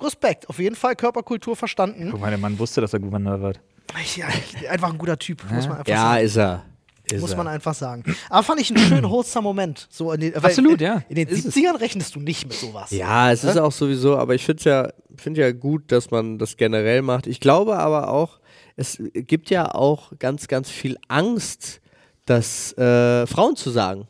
[0.00, 2.08] Respekt, auf jeden Fall Körperkultur verstanden.
[2.10, 3.60] Guck mal, der Mann wusste, dass er Gouverneur wird.
[4.02, 4.26] Ich, ja,
[4.70, 6.24] einfach ein guter Typ, muss man einfach Ja, sagen.
[6.24, 6.62] ist er.
[7.08, 7.36] Ist Muss er.
[7.36, 8.02] man einfach sagen.
[8.28, 9.86] Aber fand ich einen schönen, wholesome Moment.
[9.90, 11.02] So in den, Absolut, in, ja.
[11.08, 11.54] In den Ist es.
[11.54, 12.90] 70ern rechnest du nicht mit sowas.
[12.90, 16.36] Ja, es ist auch sowieso, aber ich finde es ja, find ja gut, dass man
[16.38, 17.28] das generell macht.
[17.28, 18.40] Ich glaube aber auch,
[18.74, 21.80] es gibt ja auch ganz, ganz viel Angst,
[22.24, 24.08] das äh, Frauen zu sagen.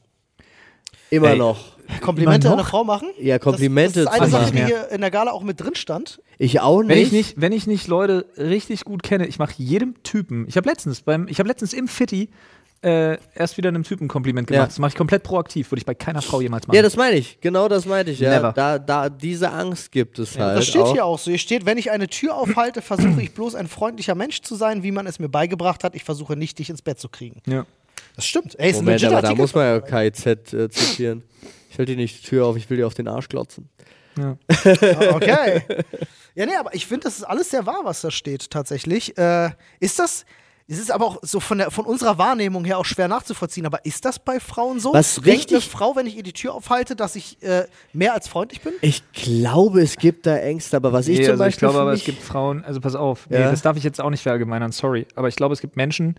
[1.10, 1.75] Immer Ey, noch.
[2.00, 2.64] Komplimente an eine?
[2.64, 3.08] Frau machen?
[3.18, 4.54] Ja, Komplimente Das, das ist eine zu Sache, machen.
[4.56, 4.66] die Ja.
[4.66, 6.20] hier in der Gala auch mit drin stand.
[6.38, 6.88] Ich auch nicht.
[6.90, 10.46] Wenn ich nicht, wenn ich nicht Leute richtig gut kenne, ich mache jedem Typen.
[10.48, 12.28] Ich habe letztens beim, ich habe letztens im Fitti
[12.82, 14.60] äh, erst wieder einem Typen ein Kompliment gemacht.
[14.60, 14.66] Ja.
[14.66, 16.76] Das mache ich komplett proaktiv, würde ich bei keiner Frau jemals machen.
[16.76, 17.38] Ja, das meine ich.
[17.40, 18.20] Genau das meinte ich.
[18.20, 18.52] Ja, Never.
[18.52, 20.58] da, da, diese Angst gibt es halt.
[20.58, 20.92] Das steht auch.
[20.92, 21.30] hier auch so.
[21.30, 24.82] Hier steht, wenn ich eine Tür aufhalte, versuche ich bloß ein freundlicher Mensch zu sein,
[24.82, 25.94] wie man es mir beigebracht hat.
[25.96, 27.40] Ich versuche nicht, dich ins Bett zu kriegen.
[27.46, 27.64] ja.
[28.14, 28.58] Das stimmt.
[28.58, 31.22] Ey, Moment, aber da muss man ja KIZ äh, zitieren.
[31.76, 33.68] Ich halte dir nicht die Tür auf, ich will dir auf den Arsch klotzen.
[34.18, 34.36] Ah,
[35.12, 35.60] Okay.
[36.34, 39.16] Ja, nee, aber ich finde, das ist alles sehr wahr, was da steht, tatsächlich.
[39.18, 40.24] Äh, ist das.
[40.68, 43.66] Es ist aber auch so von, der, von unserer Wahrnehmung her auch schwer nachzuvollziehen.
[43.66, 44.94] Aber ist das bei Frauen so?
[44.94, 48.14] Was Denkt eine richtig- Frau, wenn ich ihr die Tür aufhalte, dass ich äh, mehr
[48.14, 48.72] als freundlich bin?
[48.80, 51.76] Ich glaube, es gibt da Ängste, aber was ich Nee, zum also ich Beispiel glaube
[51.76, 53.38] für aber, es gibt Frauen, also pass auf, Ja.
[53.40, 55.06] nee, das darf ich jetzt auch nicht verallgemeinern, sorry.
[55.14, 56.16] Aber ich glaube, es gibt Menschen,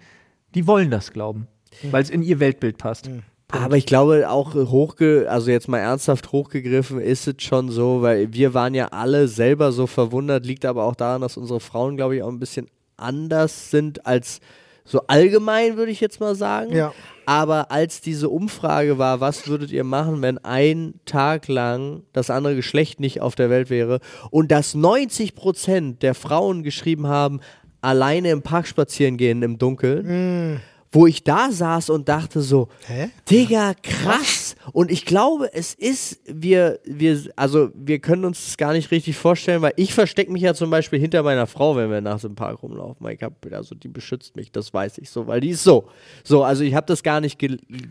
[0.53, 1.47] die wollen das glauben,
[1.91, 3.09] weil es in ihr Weltbild passt.
[3.49, 8.01] Aber ich glaube auch äh, hochge, also jetzt mal ernsthaft hochgegriffen, ist es schon so,
[8.01, 11.95] weil wir waren ja alle selber so verwundert, liegt aber auch daran, dass unsere Frauen,
[11.95, 14.41] glaube ich, auch ein bisschen anders sind als
[14.83, 16.75] So allgemein würde ich jetzt mal sagen.
[16.75, 16.93] Ja.
[17.25, 22.55] Aber als diese Umfrage war, was würdet ihr machen, wenn ein Tag lang das andere
[22.55, 23.99] Geschlecht nicht auf der Welt wäre
[24.31, 27.41] und dass 90 Prozent der Frauen geschrieben haben,
[27.81, 33.09] alleine im Park spazieren gehen im Dunkeln, wo ich da saß und dachte so, Hä?
[33.29, 34.55] Digga, krass.
[34.71, 39.17] Und ich glaube, es ist, wir, wir, also wir können uns das gar nicht richtig
[39.17, 42.35] vorstellen, weil ich verstecke mich ja zum Beispiel hinter meiner Frau, wenn wir nachts im
[42.35, 43.07] Park rumlaufen.
[43.09, 45.89] Ich hab, also die beschützt mich, das weiß ich so, weil die ist so.
[46.23, 47.37] So, also ich habe das gar nicht,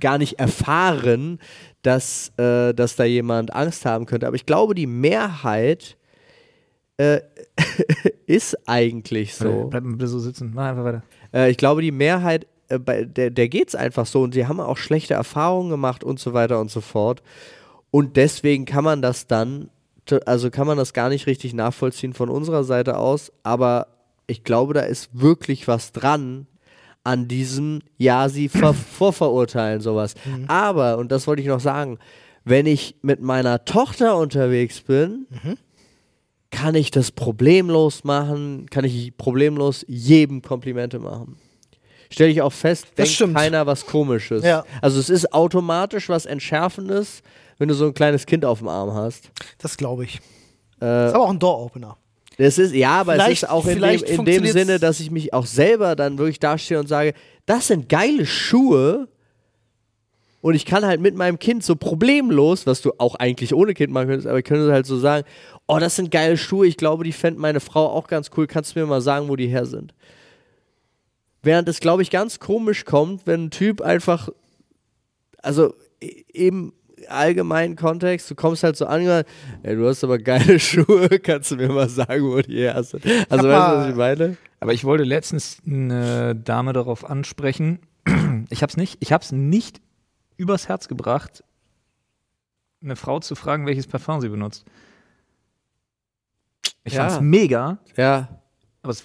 [0.00, 1.38] gar nicht erfahren,
[1.82, 4.26] dass, äh, dass da jemand Angst haben könnte.
[4.26, 5.96] Aber ich glaube, die Mehrheit
[6.96, 7.20] äh,
[8.26, 9.68] ist eigentlich so.
[9.70, 10.52] Bleib mal so sitzen.
[10.54, 11.02] Mach einfach weiter.
[11.32, 14.46] Äh, ich glaube, die Mehrheit, äh, bei der, der geht es einfach so und sie
[14.46, 17.22] haben auch schlechte Erfahrungen gemacht und so weiter und so fort.
[17.90, 19.70] Und deswegen kann man das dann,
[20.26, 23.88] also kann man das gar nicht richtig nachvollziehen von unserer Seite aus, aber
[24.26, 26.46] ich glaube, da ist wirklich was dran
[27.04, 30.14] an diesem, ja, sie ver vorverurteilen sowas.
[30.48, 31.98] Aber, und das wollte ich noch sagen,
[32.44, 35.26] wenn ich mit meiner Tochter unterwegs bin,
[36.50, 41.36] kann ich das problemlos machen, kann ich problemlos jedem Komplimente machen.
[42.10, 43.34] Stelle ich auch fest, denkt stimmt.
[43.36, 44.44] keiner was komisches.
[44.44, 44.64] Ja.
[44.82, 47.22] Also es ist automatisch was Entschärfendes,
[47.58, 49.30] wenn du so ein kleines Kind auf dem Arm hast.
[49.58, 50.20] Das glaube ich.
[50.80, 51.96] Äh, Ist aber auch ein Door-Opener.
[52.38, 55.10] das ist, ja, aber es Vielleicht- ist auch in dem, in dem Sinne, dass ich
[55.10, 57.14] mich auch selber dann wirklich dastehe und sage,
[57.46, 59.08] das sind geile Schuhe.
[60.42, 63.92] Und ich kann halt mit meinem Kind so problemlos, was du auch eigentlich ohne Kind
[63.92, 65.26] machen könntest, aber ich könnte halt so sagen,
[65.66, 68.76] oh, das sind geile Schuhe, ich glaube, die fände meine Frau auch ganz cool, kannst
[68.76, 69.92] du mir mal sagen, wo die her sind?
[71.46, 74.28] Während es, glaube ich, ganz komisch kommt, wenn ein Typ einfach,
[75.42, 76.72] also e- im
[77.08, 79.02] allgemeinen Kontext, du kommst halt so an,
[79.62, 83.04] ey, du hast aber geile Schuhe, kannst du mir mal sagen, wo die her sind?
[83.30, 84.36] Also, weißt du, was ich meine?
[84.58, 87.78] Aber ich wollte letztens eine Dame darauf ansprechen.
[88.50, 89.80] Ich habe es nicht, ich habe es nicht
[90.36, 91.42] übers Herz gebracht,
[92.82, 94.64] eine Frau zu fragen, welches Parfum sie benutzt.
[96.84, 97.08] Ich Ja.
[97.08, 98.28] fand's mega, Ja,
[98.86, 99.04] aber es,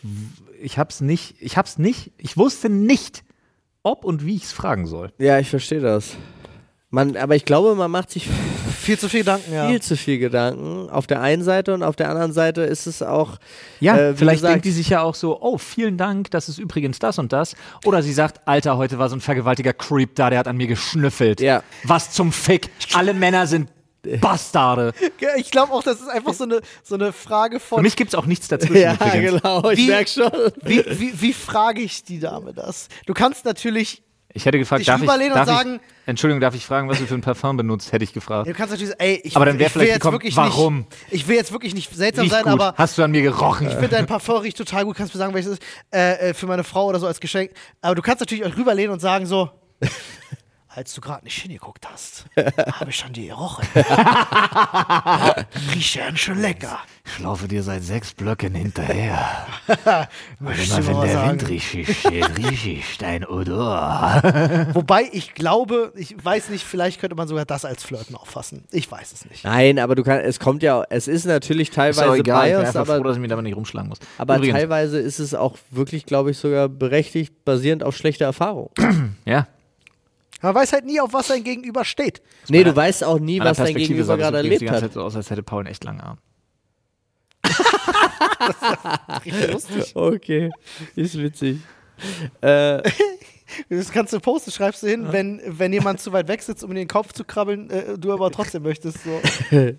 [0.62, 3.24] ich hab's nicht, ich hab's nicht, ich wusste nicht,
[3.84, 5.12] ob und wie ich es fragen soll.
[5.18, 6.16] ja, ich verstehe das.
[6.94, 8.28] Man, aber ich glaube, man macht sich
[8.82, 9.68] Viel zu viel Gedanken, ja.
[9.70, 13.02] viel zu viel Gedanken auf der einen Seite und auf der anderen Seite ist es
[13.04, 13.38] auch
[13.80, 16.50] Ja, Äh, wie vielleicht gesagt- denkt die sich ja auch so, oh, vielen Dank, das
[16.50, 17.56] ist übrigens das und das.
[17.86, 20.68] Oder sie sagt, Alter, heute war so ein vergewaltiger Creep da, der hat an mir
[20.68, 21.40] geschnüffelt.
[21.42, 21.64] Ja.
[21.84, 22.70] Was zum Fick.
[22.94, 23.70] Alle Männer sind
[24.20, 24.94] Bastarde.
[25.38, 28.16] Ich glaube auch, das ist einfach so eine, so eine Frage Für von, mich gibt's
[28.16, 29.42] auch nichts dazwischen ja, übrigens.
[29.42, 30.32] genau, ich Wie- merke schon.
[30.64, 32.88] wie, wie, wie frage ich die Dame das?
[33.06, 34.02] Du kannst natürlich,
[34.34, 36.98] Ich hätte gefragt, darf ich, rüberlehnen und darf sagen- ich, Entschuldigung, darf ich fragen, was
[36.98, 38.48] du für ein Parfum benutzt, hätte ich gefragt.
[38.50, 40.36] du kannst natürlich sagen, ey, ich, Aber dann wär ich will vielleicht jetzt gekommen, wirklich
[40.36, 40.78] warum?
[40.80, 42.54] nicht, ich will jetzt wirklich nicht seltsam Riecht sein, gut.
[42.54, 43.68] aber Hast du an mir gerochen?
[43.68, 46.34] ich finde dein Parfum riecht total gut, kannst du mir sagen, welches ist, äh, äh,
[46.34, 47.52] für meine Frau oder so als Geschenk.
[47.82, 49.52] Aber du kannst natürlich euch rüberlehnen und sagen so,
[50.74, 53.68] als du gerade nicht hingeguckt hast, habe ich schon die gerochen.
[55.74, 56.80] Riecht ja schon lecker.
[57.06, 59.48] Ich laufe dir seit sechs Blöcken hinterher.
[60.40, 61.42] Möchtest du mal sagen.
[61.42, 64.22] richtig steht, rieche ich dein Odor.
[64.74, 68.64] Wobei ich glaube, ich weiß nicht, vielleicht könnte man sogar das als Flirten auffassen.
[68.72, 69.44] Ich weiß es nicht.
[69.44, 72.24] Nein, aber du kannst, es kommt ja, es ist natürlich Ist auch teilweise egal, ich
[72.24, 74.00] bin biased, einfach froh, aber, dass ich mich damit nicht rumschlagen muss.
[74.18, 78.70] aber Übrigens, teilweise ist es auch wirklich, glaube ich, sogar berechtigt, basierend auf schlechter Erfahrung.
[79.26, 79.48] ja,
[80.42, 82.22] Man weiß halt nie, auf was sein Gegenüber steht.
[82.50, 84.92] nee, du weißt auch nie, was dein Gegenüber gerade übrigens die erlebt ganze hat.
[84.92, 86.18] Zeit so aus, als hätte Paul einen echt langen Arm.
[89.26, 89.96] Richtig lustig.
[89.96, 90.52] Okay,
[90.96, 91.60] ist witzig.
[92.42, 92.82] äh,
[93.70, 96.72] Das kannst du posten, schreibst du hin, wenn, wenn jemand zu weit weg sitzt, um
[96.72, 99.00] in den Kopf zu krabbeln, äh, du aber trotzdem möchtest.
[99.04, 99.22] So.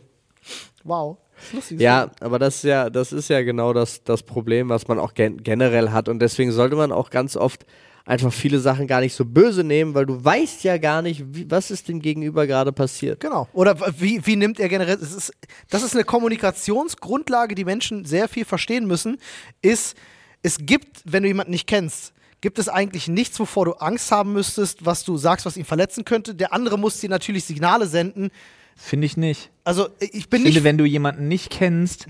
[0.84, 1.18] Wow.
[1.36, 1.80] Das ist lustig.
[1.80, 5.14] Ja, aber das ist ja, das ist ja genau das, das Problem, was man auch
[5.14, 6.08] gen generell hat.
[6.08, 7.64] Und deswegen sollte man auch ganz oft
[8.04, 11.50] einfach viele Sachen gar nicht so böse nehmen, weil du weißt ja gar nicht, wie,
[11.50, 13.20] was ist dem Gegenüber gerade passiert.
[13.20, 13.48] Genau.
[13.52, 14.98] Oder wie, wie nimmt er generell.
[15.00, 15.32] Es ist,
[15.70, 19.18] das ist eine Kommunikationsgrundlage, die Menschen sehr viel verstehen müssen.
[19.60, 19.96] Ist,
[20.42, 24.32] es gibt, wenn du jemanden nicht kennst, gibt es eigentlich nichts, wovor du Angst haben
[24.32, 26.34] müsstest, was du sagst, was ihn verletzen könnte.
[26.34, 28.30] Der andere muss dir natürlich Signale senden.
[28.74, 29.50] Finde ich nicht.
[29.64, 30.64] Also ich bin Ich finde, nicht.
[30.64, 32.06] wenn du jemanden nicht kennst,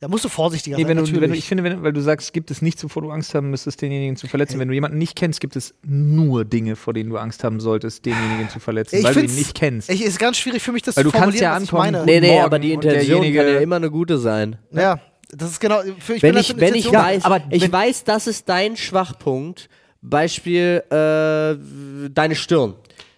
[0.00, 0.96] Da musst du vorsichtiger nee, sein.
[0.96, 3.10] wenn du, wenn du, ich finde, wenn, weil du sagst, gibt es nichts, wovor du
[3.10, 4.60] Angst haben müsstest, denjenigen zu verletzen.
[4.60, 8.06] Wenn du jemanden nicht kennst, gibt es nur Dinge, vor denen du Angst haben solltest,
[8.06, 9.90] denjenigen zu verletzen, ich weil du ihn nicht kennst.
[9.90, 11.72] Ich, ist ganz schwierig für mich, das Weil zu du kannst formulieren, ja was ich
[11.72, 12.04] ankommen, meine.
[12.04, 14.56] Nee, nee, Morgen aber die Intention derjenige- kann ja immer eine gute sein.
[14.70, 15.00] Ja,
[15.32, 15.80] das ist genau.
[15.98, 18.76] Für, ich wenn bin ich, wenn ich weiß, aber ich wenn- weiß, das ist dein
[18.76, 19.68] Schwachpunkt,
[20.00, 22.74] Beispiel äh, deine Stirn.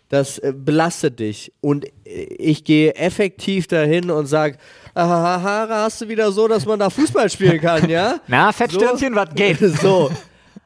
[0.08, 1.52] Das äh, belastet dich.
[1.60, 1.90] Und äh,
[2.38, 4.56] ich gehe effektiv dahin und sage,
[4.94, 8.20] Haare hast du wieder so, dass man da Fußball spielen kann, ja?
[8.26, 9.58] Na, Fettstirnchen, was geht?
[9.80, 10.10] So.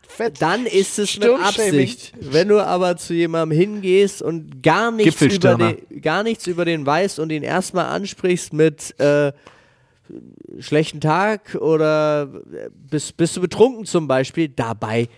[0.09, 0.41] Fett.
[0.41, 1.29] Dann ist es mit.
[1.29, 2.13] Absicht.
[2.21, 6.87] Wenn du aber zu jemandem hingehst und gar nichts, über den, gar nichts über den
[6.87, 9.33] weißt und ihn erstmal ansprichst mit äh,
[10.61, 15.09] schlechten Tag oder äh, bist, bist du betrunken zum Beispiel, dabei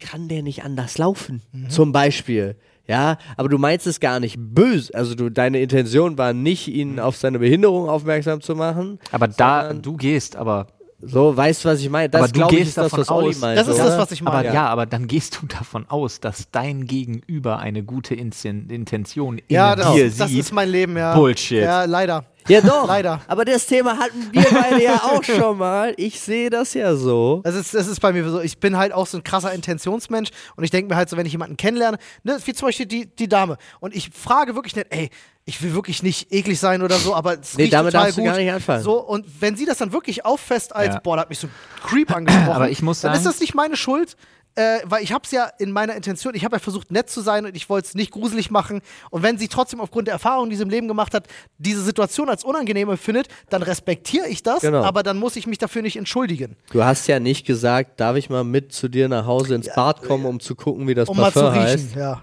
[0.00, 1.42] kann der nicht anders laufen.
[1.52, 1.70] Mhm.
[1.70, 2.56] Zum Beispiel.
[2.88, 4.94] Ja, aber du meinst es gar nicht böse.
[4.94, 8.98] Also du, deine Intention war nicht, ihn auf seine Behinderung aufmerksam zu machen.
[9.10, 12.08] Aber da, du gehst, aber So, weißt du, was ich meine?
[12.08, 13.58] Das Aber du ich, gehst ist das, davon was Olli aus- meint.
[13.58, 13.84] Das ist oder?
[13.84, 14.48] das, was ich meine.
[14.48, 14.66] Aber ja.
[14.66, 19.76] aber dann gehst du davon aus, dass dein Gegenüber eine gute Inten Intention in Ja,
[19.76, 20.40] das, dir das sieht.
[20.40, 21.14] ist mein Leben, ja.
[21.14, 21.60] Bullshit.
[21.62, 22.24] Ja, leider.
[22.48, 22.86] Ja, doch.
[22.86, 23.20] Leider.
[23.28, 25.92] Aber das Thema hatten wir beide ja auch schon mal.
[25.98, 27.40] Ich sehe das ja so.
[27.44, 28.40] Das ist, das ist bei mir so.
[28.40, 31.26] Ich bin halt auch so ein krasser Intentionsmensch und ich denke mir halt so, wenn
[31.26, 34.86] ich jemanden kennenlerne, ne, wie zum Beispiel die, die Dame, und ich frage wirklich nicht,
[34.90, 35.10] ey,
[35.48, 38.22] ich will wirklich nicht eklig sein oder so, aber es Nee, damit total darfst du
[38.22, 38.30] gut.
[38.32, 38.82] gar nicht anfangen.
[38.82, 41.00] So, und wenn sie das dann wirklich auffasst als, Ja.
[41.00, 41.52] boah, da hat mich so ein
[41.88, 44.16] Creep angesprochen, Aber ich muss dann ist sagen- das nicht meine Schuld,
[44.56, 47.20] äh, weil ich habe es ja in meiner Intention, ich habe ja versucht, nett zu
[47.20, 48.80] sein und ich wollte es nicht gruselig machen.
[49.10, 51.28] Und wenn sie trotzdem aufgrund der Erfahrung, die sie im Leben gemacht hat,
[51.58, 54.82] diese Situation als unangenehm empfindet, dann respektiere ich das, Genau.
[54.82, 56.56] aber dann muss ich mich dafür nicht entschuldigen.
[56.72, 60.02] Du hast ja nicht gesagt, darf ich mal mit zu dir nach Hause ins Bad
[60.02, 61.94] kommen, um zu gucken, wie das Um mal zu Parfum riechen, heißt.
[61.96, 62.22] ja.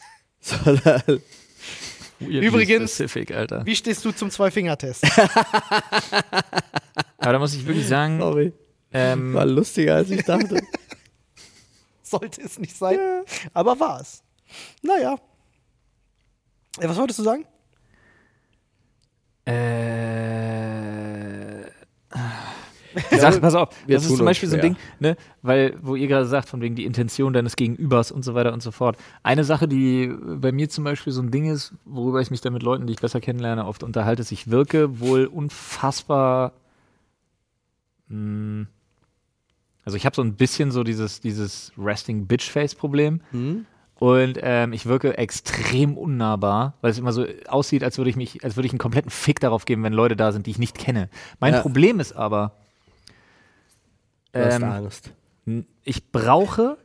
[0.40, 1.20] Sondern,
[2.28, 3.30] Übrigens- Specific.
[3.64, 5.04] Wie stehst du zum Zwei-Finger-Test?
[7.18, 8.52] Aber da muss ich wirklich sagen, sorry,
[8.92, 10.60] ähm, war lustiger, als ich dachte.
[12.02, 12.98] Sollte es nicht sein,
[13.54, 14.22] aber war es.
[14.82, 15.16] Naja.
[16.80, 17.46] Ja, was wolltest du sagen?
[19.46, 20.41] Äh.
[23.10, 24.62] Die Sache, pass auf, wir das ist zum Beispiel so ein.
[24.62, 28.34] Ding, ne, weil, wo ihr gerade sagt, von wegen die Intention deines Gegenübers und so
[28.34, 28.96] weiter und so fort.
[29.22, 32.52] Eine Sache, die bei mir zum Beispiel so ein Ding ist, worüber ich mich dann
[32.52, 36.52] mit Leuten, die ich besser kennenlerne, oft unterhalte, ist, ich wirke wohl unfassbar.
[38.08, 38.66] Mh,
[39.84, 43.20] also ich habe so ein bisschen so dieses, dieses Resting Bitch Face Problem.
[43.32, 43.66] Hm?
[43.98, 48.42] Und ähm, ich wirke extrem unnahbar, weil es immer so aussieht, als würde ich mich,
[48.42, 50.76] als würde ich einen kompletten Fick darauf geben, wenn Leute da sind, die ich nicht
[50.76, 51.08] kenne.
[51.38, 51.60] Mein Ja.
[51.60, 52.56] Problem ist aber,
[54.32, 55.12] Du hast ähm, Angst.
[55.84, 56.78] ich brauche,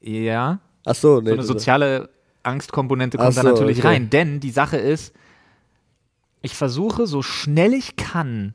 [0.00, 1.28] ja, Ach so, nee.
[1.28, 2.10] so eine soziale
[2.42, 3.88] Angstkomponente kommt da so, natürlich okay.
[3.88, 4.10] rein.
[4.10, 5.14] Denn die Sache ist,
[6.40, 8.54] ich versuche so schnell ich kann,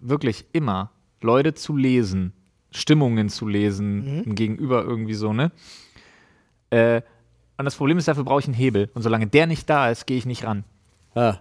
[0.00, 2.32] wirklich immer, Leute zu lesen,
[2.70, 5.50] Stimmungen zu lesen, ein Gegenüber irgendwie so, ne?
[6.70, 7.02] Äh,
[7.56, 8.88] und das Problem ist, dafür brauche ich einen Hebel.
[8.94, 10.64] Und solange der nicht da ist, gehe ich nicht ran.
[11.14, 11.38] Ah.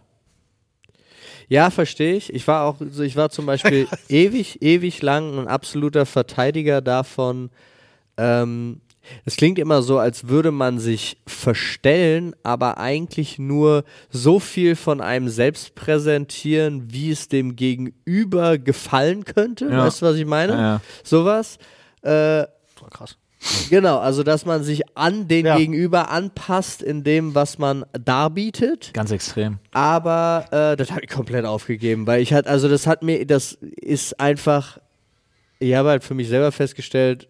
[1.50, 2.34] Ja, verstehe ich.
[2.34, 7.50] Ich war auch, ich war zum Beispiel ewig, ewig lang ein absoluter Verteidiger davon.
[8.18, 8.82] Ähm,
[9.26, 15.02] es klingt immer so, als würde man sich verstellen, aber eigentlich nur so viel von
[15.02, 19.66] einem selbst präsentieren, wie es dem Gegenüber gefallen könnte.
[19.66, 19.86] Ja.
[19.86, 20.54] Weißt du, was ich meine?
[20.54, 20.82] Ja, ja.
[21.04, 21.58] Sowas.
[22.02, 22.46] Äh,
[22.92, 23.18] krass.
[23.70, 25.58] Genau, also dass man sich an den Ja.
[25.58, 28.92] Gegenüber anpasst in dem, was man darbietet.
[28.94, 29.60] Ganz extrem.
[29.72, 33.54] Aber äh, das habe ich komplett aufgegeben, weil ich halt, also das hat mir, das
[33.54, 34.80] ist einfach,
[35.60, 37.28] ich habe halt für mich selber festgestellt,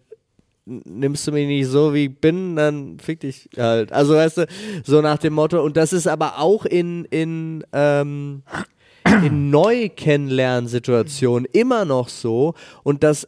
[0.64, 3.90] nimmst du mich nicht so, wie ich bin, dann fick dich halt.
[3.92, 4.46] Also weißt du,
[4.84, 8.42] so nach dem Motto, und das ist aber auch in, in, ähm,
[9.24, 12.54] in Neu-Kennenlernsituationen immer noch so.
[12.82, 13.26] Und das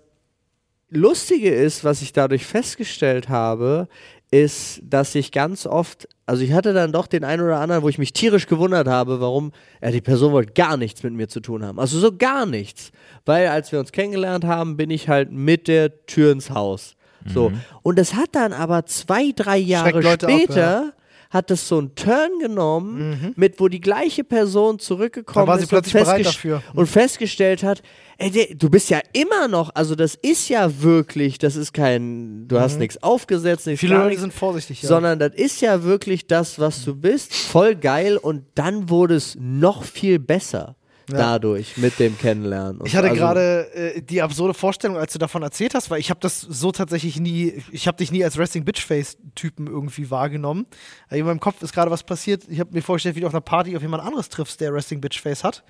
[0.90, 3.88] Lustige ist, was ich dadurch festgestellt habe,
[4.30, 7.88] ist, dass ich ganz oft, also ich hatte dann doch den einen oder anderen, wo
[7.88, 11.40] ich mich tierisch gewundert habe, warum, ja, die Person wollte gar nichts mit mir zu
[11.40, 11.80] tun haben.
[11.80, 12.92] Also so gar nichts.
[13.24, 16.94] Weil als wir uns kennengelernt haben, bin ich halt mit der Tür ins Haus.
[17.26, 17.52] So.
[17.82, 20.02] Und es hat dann aber zwei, drei Jahre Mhm.
[20.02, 20.92] Leute ab, später,
[21.30, 25.46] hat es so einen Turn genommen, mit wo die gleiche Person zurückgekommen Mhm.
[25.46, 26.62] Dann war sie ist und, bereit dafür.
[26.74, 27.82] und festgestellt hat,
[28.18, 32.58] ey, du bist ja immer noch, also das ist ja wirklich, das ist kein, du
[32.58, 33.86] hast nichts aufgesetzt, nichts Mhm.
[33.86, 34.88] Viele Leute sind vorsichtig, ja.
[34.88, 39.36] sondern das ist ja wirklich das, was du bist, voll geil und dann wurde es
[39.40, 40.76] noch viel besser
[41.12, 41.18] Ja.
[41.18, 42.80] dadurch mit dem Kennenlernen.
[42.84, 46.10] Ich hatte also- gerade äh, die absurde Vorstellung, als du davon erzählt hast, weil ich
[46.10, 50.10] habe das so tatsächlich nie, ich habe dich nie als Resting Bitch Face Typen irgendwie
[50.10, 50.66] wahrgenommen.
[51.10, 52.44] Äh, in meinem Kopf ist gerade was passiert.
[52.48, 55.00] Ich habe mir vorgestellt, wie du auf einer Party auf jemand anderes triffst, der Resting
[55.00, 55.64] Bitch Face hat.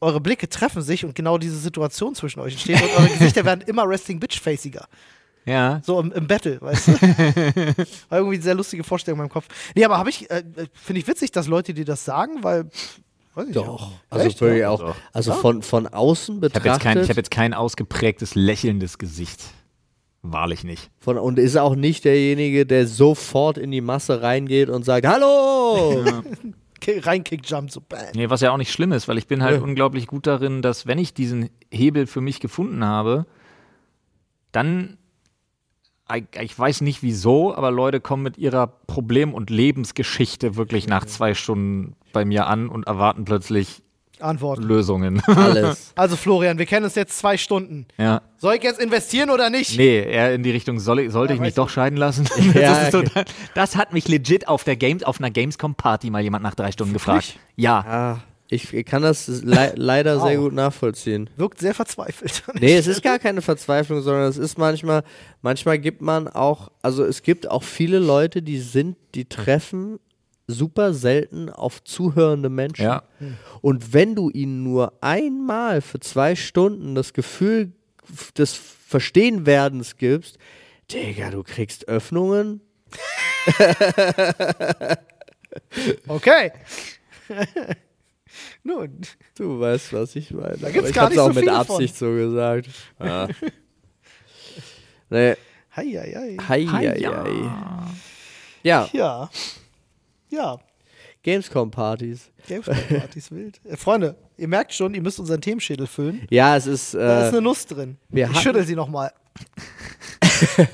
[0.00, 3.62] Eure Blicke treffen sich und genau diese Situation zwischen euch entsteht und eure Gesichter werden
[3.66, 4.86] immer Resting Bitch Faciger.
[5.44, 5.80] Ja.
[5.84, 6.92] So im, im Battle, weißt du?
[8.08, 9.46] War irgendwie eine sehr lustige Vorstellung in meinem Kopf.
[9.74, 12.68] Nee, aber habe ich, äh, finde ich witzig, dass Leute dir das sagen, weil,
[13.34, 13.88] Doch.
[13.90, 14.00] nicht.
[14.10, 14.40] Also Echt?
[14.40, 14.70] wirklich Ja?
[14.70, 14.96] auch, Doch.
[15.12, 18.98] also von, von außen Ich habe jetzt, kein, betrachtet ich hab jetzt kein ausgeprägtes lächelndes
[18.98, 19.42] Gesicht.
[20.24, 20.90] Wahrlich nicht.
[21.00, 26.04] von, und ist auch nicht derjenige, der sofort in die Masse reingeht und sagt, hallo!
[26.80, 28.06] Ki- Reinkick, Jump, so bang.
[28.14, 29.62] Nee, was ja auch nicht schlimm ist, weil ich bin halt Ja.
[29.62, 33.26] unglaublich gut darin, dass wenn ich diesen Hebel für mich gefunden habe,
[34.52, 34.98] dann
[36.40, 41.32] ich weiß nicht wieso, aber Leute kommen mit ihrer Problem- und Lebensgeschichte wirklich nach zwei
[41.32, 43.82] Stunden bei mir an und erwarten plötzlich
[44.22, 44.62] Antworten.
[44.62, 45.20] Lösungen.
[45.26, 45.92] Alles.
[45.96, 47.86] Also Florian, wir kennen uns jetzt zwei Stunden.
[47.98, 48.22] ja.
[48.38, 49.76] Soll ich jetzt investieren oder nicht?
[49.76, 52.28] Nee, eher in die Richtung, soll ich, sollte Ja, ich mich doch scheiden lassen?
[52.54, 53.24] Ja, das, ist so, okay.
[53.54, 56.92] das hat mich legit auf, der Games, auf einer Gamescom-Party mal jemand nach drei Stunden
[56.92, 57.38] gefragt.
[57.54, 57.78] Ja.
[57.80, 61.30] Ah, ich, kann das le leider sehr gut nachvollziehen.
[61.36, 62.42] Wirkt sehr verzweifelt.
[62.60, 65.04] Nee, es ist gar keine Verzweiflung, sondern es ist manchmal,
[65.40, 70.00] manchmal gibt man auch, also es gibt auch viele Leute, die sind, die treffen
[70.46, 72.84] super selten auf zuhörende Menschen.
[72.84, 73.02] Ja.
[73.60, 77.72] Und wenn du ihnen nur einmal für zwei Stunden das Gefühl
[78.36, 80.38] des Verstehenwerdens gibst,
[80.90, 82.60] Digga, du kriegst Öffnungen.
[86.08, 86.52] Okay.
[88.62, 89.00] Nun,
[89.36, 90.56] Du weißt, was ich meine.
[90.58, 92.68] Da gibt's ich gar hab's nicht auch so mit Absicht so gesagt.
[93.00, 93.28] Ja.
[95.10, 95.34] nee,
[95.76, 96.36] hei, hei, hei.
[96.48, 97.50] hei, Hi, hei, hei.
[98.62, 99.30] Ja, Ja.
[100.32, 100.58] Ja.
[101.22, 102.30] Gamescom-Partys.
[102.48, 103.60] Gamescom-Partys wild.
[103.64, 106.26] Äh, Freunde, ihr merkt schon, ihr müsst unseren Themenschädel füllen.
[106.30, 106.94] Ja, es ist.
[106.94, 107.98] Da ist Äh, eine Nuss drin.
[108.08, 109.12] wir ich hatten- schüttel sie nochmal.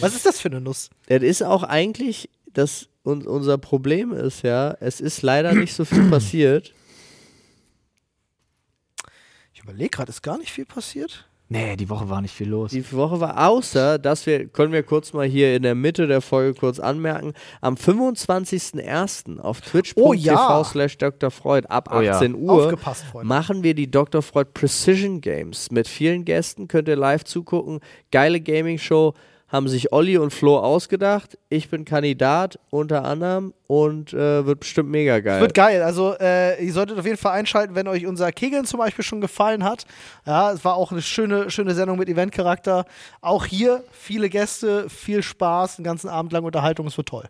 [0.00, 0.90] Was ist das für eine Nuss?
[1.06, 5.84] das ist auch eigentlich, dass un unser Problem ist, ja, es ist leider nicht so
[5.84, 6.74] viel passiert.
[9.54, 11.28] Ich überlege gerade, ist gar nicht viel passiert?
[11.52, 12.70] Nee, die Woche war nicht viel los.
[12.70, 16.22] Die Woche war außer, dass wir, können wir kurz mal hier in der Mitte der
[16.22, 19.38] Folge kurz anmerken, am 25.01.
[19.38, 20.64] auf twitch.tv Oh ja.
[20.64, 21.30] slash Dr.
[21.30, 22.12] Freud ab Oh ja.
[22.14, 23.28] 18 Uhr Aufgepasst, Freunde.
[23.28, 24.22] machen wir die Dr.
[24.22, 27.80] Freud Precision Games mit vielen Gästen, könnt ihr live zugucken.
[28.10, 29.12] Geile Gaming-Show,
[29.52, 31.38] haben sich Olli und Flo ausgedacht.
[31.50, 35.42] Ich bin Kandidat unter anderem und äh, wird bestimmt mega geil.
[35.42, 35.82] Wird geil.
[35.82, 39.20] Also, äh, ihr solltet auf jeden Fall einschalten, wenn euch unser Kegeln zum Beispiel schon
[39.20, 39.84] gefallen hat.
[40.26, 42.86] Ja, es war auch eine schöne, schöne Sendung mit Eventcharakter.
[43.20, 46.86] Auch hier viele Gäste, viel Spaß, den ganzen Abend lang Unterhaltung.
[46.86, 47.28] Es wird toll.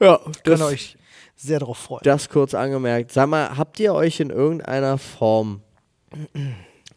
[0.00, 0.96] ja, Könnt das, ihr euch
[1.34, 2.02] sehr darauf freuen.
[2.04, 3.10] das kurz angemerkt.
[3.10, 5.62] Sag mal, habt ihr euch in irgendeiner Form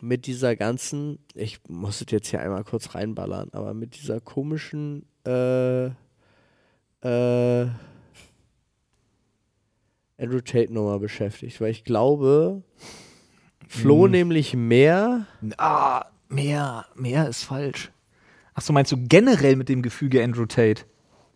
[0.03, 5.05] mit dieser ganzen, ich muss es jetzt hier einmal kurz reinballern, aber mit dieser komischen,
[5.25, 7.67] äh, äh,
[10.19, 12.63] Andrew Tate-Nummer beschäftigt, weil ich glaube,
[13.67, 14.11] Flo Hm.
[14.11, 15.25] nämlich mehr,
[15.57, 17.91] Ah, mehr, mehr ist falsch.
[18.53, 20.83] Ach so, meinst du generell mit dem Gefüge Andrew Tate?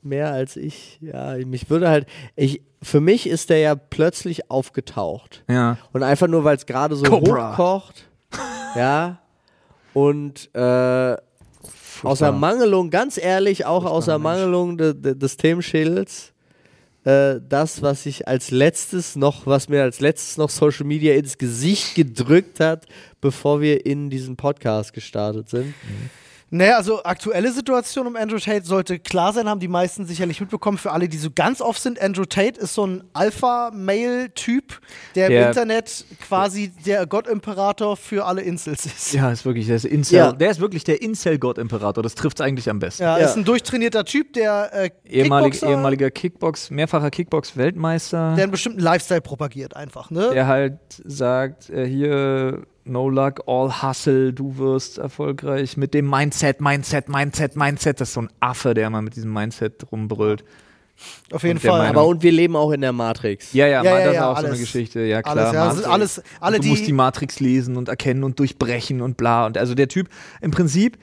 [0.04, 5.44] mehr als ich, ja, mich würde halt, ich, für mich ist der ja plötzlich aufgetaucht.
[5.50, 5.78] Ja.
[5.92, 7.52] Und einfach nur, weil es gerade so Cobra.
[7.52, 8.08] hochkocht.
[8.76, 9.20] Ja.
[9.94, 11.18] Und äh,
[12.04, 14.06] aus der Mangelung, ganz ehrlich, auch aus.
[14.20, 16.34] Mangelung de, de, des Themenschädels,
[17.04, 21.38] äh, das, was ich als letztes noch, was mir als letztes noch Social Media ins
[21.38, 22.86] Gesicht gedrückt hat,
[23.22, 25.74] bevor wir in diesen Podcast gestartet sind.
[26.50, 30.78] Naja, also aktuelle Situation um Andrew Tate sollte klar sein, haben die meisten sicherlich mitbekommen.
[30.78, 34.80] Für alle, die so ganz off sind, Andrew Tate ist so ein Alpha-Male-Typ,
[35.16, 39.14] der, Der- im Internet quasi der Gottimperator für alle Insels ist.
[39.14, 40.16] Ja, ist wirklich, der ist Incel.
[40.18, 40.32] Ja.
[40.32, 42.02] Der ist wirklich der Incel-Gott-Imperator.
[42.04, 43.04] Das trifft es eigentlich am besten.
[43.04, 43.26] Ja, Ja.
[43.26, 48.36] ist ein durchtrainierter Typ, der äh, Ehemalig, Kickboxer, ehemaliger Kickbox, mehrfacher Kickbox-Weltmeister.
[48.36, 50.30] der einen bestimmten Lifestyle propagiert einfach, ne?
[50.34, 56.62] der halt sagt, äh, hier, no luck, all hustle, du wirst erfolgreich mit dem Mindset,
[56.62, 58.02] Mindset, Mindset, Mindset.
[58.02, 60.44] Das ist so ein Affe, der immer mit diesem Mindset rumbrüllt.
[61.32, 61.80] Auf jeden Fall.
[61.80, 63.54] Meinung- Aber und wir leben auch in der Matrix.
[63.54, 64.60] Ja, ja, Ja, das ja, ist ja, auch so eine alles.
[64.60, 65.02] Geschichte.
[65.02, 65.38] Ja, klar.
[65.38, 65.94] alles, ja, das ist Matrix.
[65.94, 69.46] alles, alle du die, musst die Matrix lesen und erkennen und durchbrechen und bla.
[69.46, 70.10] Und also der Typ,
[70.42, 70.98] im Prinzip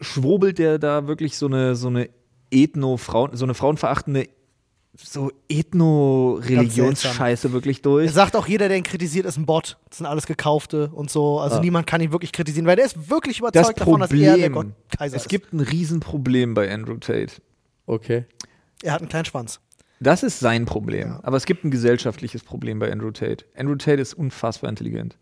[0.00, 2.08] schwurbelt der da wirklich so eine, so eine
[2.50, 4.28] Ethno-Frauen, so eine frauenverachtende
[5.02, 8.06] so Ethno-Religionsscheiße wirklich durch.
[8.06, 9.78] er sagt auch jeder, der ihn kritisiert, ist ein Bot.
[9.88, 11.38] Das sind alles Gekaufte und so.
[11.38, 14.36] Also niemand kann ihn wirklich kritisieren, weil der ist wirklich Das überzeugt davon, dass er
[14.36, 15.28] der Gott Kaiser es ist.
[15.28, 17.34] gibt ein Riesenproblem bei Andrew Tate.
[17.86, 18.24] Okay.
[18.82, 19.60] er hat einen kleinen Schwanz.
[20.00, 21.18] Das ist sein Problem.
[21.22, 23.44] Aber es gibt ein gesellschaftliches Problem bei Andrew Tate.
[23.56, 25.16] Andrew Tate ist unfassbar intelligent.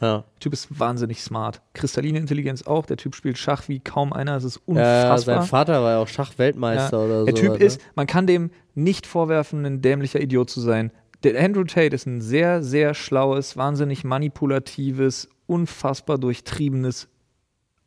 [0.00, 0.18] Ja.
[0.18, 1.60] Der Typ ist wahnsinnig smart.
[1.74, 2.86] Kristalline Intelligenz auch.
[2.86, 4.36] Der Typ spielt Schach wie kaum einer.
[4.36, 5.36] Es ist Ja, unfassbar.
[5.40, 7.04] sein Vater war ja auch Schachweltmeister Ja.
[7.04, 7.24] oder so.
[7.26, 7.64] Der Typ ne?
[7.64, 10.90] ist, man kann dem nicht vorwerfen, ein dämlicher Idiot zu sein.
[11.22, 17.08] Der Andrew Tate ist ein sehr, sehr schlaues, wahnsinnig manipulatives, unfassbar durchtriebenes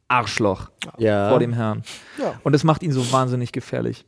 [0.08, 0.70] Arschloch
[1.00, 1.30] ja.
[1.30, 1.82] vor dem Herrn.
[2.20, 2.40] Ja.
[2.44, 4.06] Und das macht ihn so wahnsinnig gefährlich.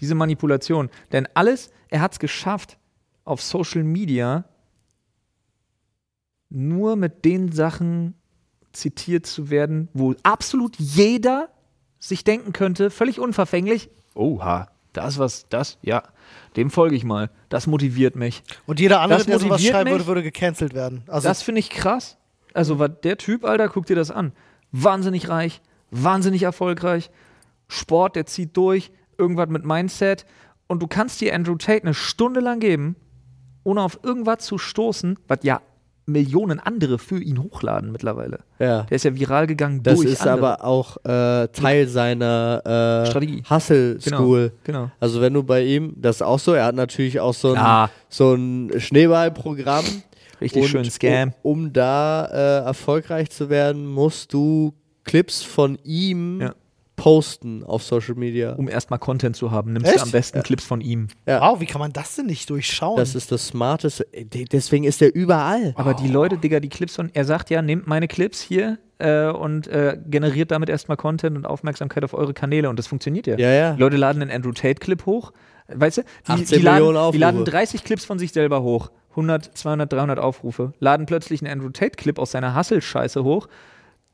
[0.00, 0.90] Diese Manipulation.
[1.12, 2.76] Denn alles, er hat es geschafft,
[3.24, 4.44] auf Social Media
[6.56, 8.14] nur mit den Sachen
[8.72, 11.48] zitiert zu werden, wo absolut jeder
[11.98, 16.02] sich denken könnte, völlig unverfänglich, oha, das was, das, ja,
[16.56, 17.30] dem folge ich mal.
[17.48, 18.42] Das motiviert mich.
[18.66, 19.92] Und jeder andere, der sowas schreiben mich.
[19.92, 21.02] würde, würde gecancelt werden.
[21.06, 22.16] Also Das finde ich krass.
[22.54, 24.32] Also, war der Typ, Alter, guck dir das an.
[24.72, 27.10] Wahnsinnig reich, wahnsinnig erfolgreich.
[27.68, 30.24] Sport, der zieht durch, irgendwas mit Mindset.
[30.66, 32.96] Und du kannst dir Andrew Tate eine Stunde lang geben,
[33.62, 35.60] ohne auf irgendwas zu stoßen, was ja
[36.06, 38.38] Millionen andere für ihn hochladen mittlerweile.
[38.60, 38.82] Ja.
[38.84, 40.58] Der ist ja viral gegangen Das durch ist andere.
[40.58, 42.62] aber auch äh, Teil seiner
[43.04, 43.42] äh, Strategie.
[43.50, 44.52] Hustle Genau, School.
[44.64, 44.90] genau.
[45.00, 47.54] Also wenn du bei ihm, das ist auch so, er hat natürlich auch so ein,
[47.54, 47.90] Klar.
[48.08, 49.84] so ein Schneeballprogramm.
[50.40, 51.32] Richtig Und schön Scam.
[51.42, 56.54] Um, um da äh, erfolgreich zu werden, musst du Clips von ihm Ja.
[56.96, 58.54] Posten auf Social Media.
[58.54, 59.98] Um erstmal Content zu haben, nimmst Echt?
[59.98, 61.08] du am besten Clips von ihm.
[61.26, 61.40] Ja.
[61.42, 62.96] Wow, wie kann man das denn nicht durchschauen?
[62.96, 64.06] Das ist das Smarteste.
[64.12, 65.74] Äh, de- Deswegen ist er überall.
[65.76, 69.26] Aber die Leute, Digga, die Clips von, er sagt ja, nehmt meine Clips hier äh,
[69.28, 73.36] und äh, generiert damit erstmal Content und Aufmerksamkeit auf eure Kanäle und das funktioniert ja.
[73.38, 73.72] Ja, ja.
[73.74, 75.32] Die Leute laden einen Andrew Tate-Clip hoch,
[75.68, 76.02] weißt du?
[76.02, 77.50] Die, 18 die, laden, die laden Aufrufe.
[77.50, 82.18] 30 Clips von sich selber hoch, 100, 200, 300 Aufrufe, laden plötzlich einen Andrew Tate-Clip
[82.18, 83.48] aus seiner Hustle-Scheiße hoch,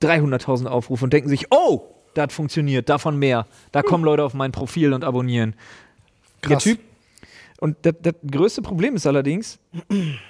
[0.03, 1.83] 300.000 Aufrufe und denken sich, oh,
[2.14, 3.46] das hat funktioniert, davon mehr.
[3.72, 5.54] Da kommen Leute auf mein Profil und abonnieren.
[6.42, 6.64] Der Krass.
[6.64, 6.80] Typ.
[7.60, 9.58] Und das größte Problem ist allerdings,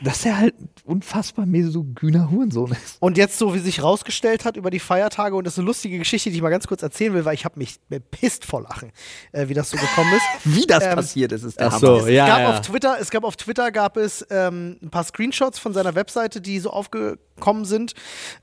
[0.03, 2.97] dass er halt unfassbar misogyner Hurensohn ist.
[3.01, 5.99] Und jetzt so, wie sich rausgestellt hat über die Feiertage, und das ist eine lustige
[5.99, 8.93] Geschichte, die ich mal ganz kurz erzählen will, weil ich habe mich bepisst vor Lachen,
[9.33, 10.23] äh, wie das so gekommen ist.
[10.45, 11.81] Wie das Ähm, passiert ist, ist der ach Hammer.
[11.81, 11.97] so.
[12.07, 12.51] es, ja, gab ja.
[12.51, 16.41] Auf Twitter, es gab auf Twitter gab es ähm, ein paar Screenshots von seiner Webseite,
[16.41, 17.95] die so aufgekommen sind,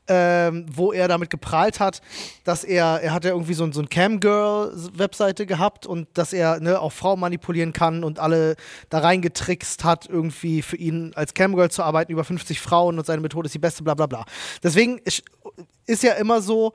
[0.07, 2.01] ähm, wo er damit geprahlt hat,
[2.43, 6.59] dass er, er hat ja irgendwie so, ein- so ein Camgirl-Webseite gehabt und dass er
[6.59, 8.55] ne, auch Frauen manipulieren kann und alle
[8.89, 13.21] da reingetrickst hat, irgendwie für ihn als Camgirl zu arbeiten, über 50 Frauen und seine
[13.21, 14.25] Methode ist die beste, bla bla bla.
[14.61, 15.23] Deswegen ist,
[15.85, 16.73] ist ja immer so,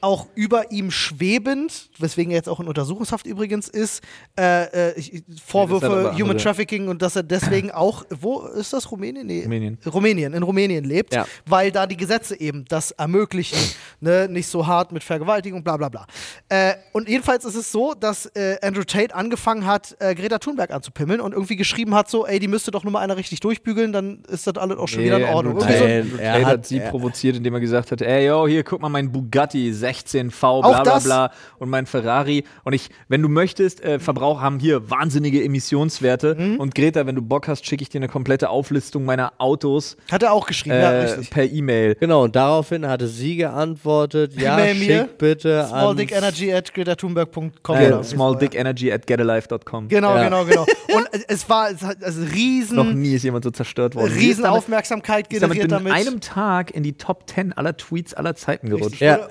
[0.00, 4.02] auch über ihm schwebend, weswegen er jetzt auch in Untersuchungshaft übrigens ist,
[4.38, 8.90] äh, äh, Vorwürfe aber Human andere- Trafficking und dass er deswegen auch, wo ist das,
[8.90, 9.26] Rumänien?
[9.26, 9.42] Nee.
[9.42, 9.78] Rumänien.
[9.86, 11.26] Rumänien, in Rumänien lebt, Ja.
[11.46, 13.58] weil da die Gesetze eben das ermöglichen,
[14.00, 16.06] ne, nicht so hart mit Vergewaltigung, bla bla bla.
[16.48, 20.70] Äh, und jedenfalls ist es so, dass äh, Andrew Tate angefangen hat, äh, Greta Thunberg
[20.70, 23.92] anzupimmeln und irgendwie geschrieben hat so, ey, die müsste doch nur mal einer richtig durchbügeln,
[23.92, 25.54] dann ist das alles auch schon wieder in Ordnung.
[25.54, 28.26] Andrew so Tate, Andrew Er hat- hat sie er- provoziert, indem er gesagt hat, ey,
[28.26, 32.44] yo, hier, guck mal, mein Bugatti 16V, Auch bla bla bla und mein Ferrari.
[32.64, 36.34] Und ich, wenn du möchtest, äh, Verbraucher haben hier wahnsinnige Emissionswerte.
[36.38, 36.56] Mhm.
[36.60, 40.22] Und Greta, wenn du Bock hast, schicke ich dir eine komplette Auflistung meiner Autos Hat
[40.22, 41.30] er auch geschrieben, ja, äh, richtig.
[41.30, 41.94] per E-Mail.
[41.96, 45.68] Genau, und daraufhin hatte sie geantwortet, ja, mir, schick bitte an...
[45.68, 47.76] Smalldickenergy at gretathunberg.com.
[47.76, 49.88] Äh, smalldickenergy at getalife.com.
[49.88, 50.24] Genau, Ja.
[50.24, 50.66] genau, genau.
[50.94, 54.12] Und äh, es war es hat also Noch riesen, nie ist jemand so zerstört worden.
[54.12, 56.06] Riesen damit- Aufmerksamkeit ist damit generiert in damit.
[56.08, 59.00] einem Tag in die Top 10 aller Tweets aller Zeiten gerutscht.
[59.00, 59.18] Ja.
[59.18, 59.28] Wurde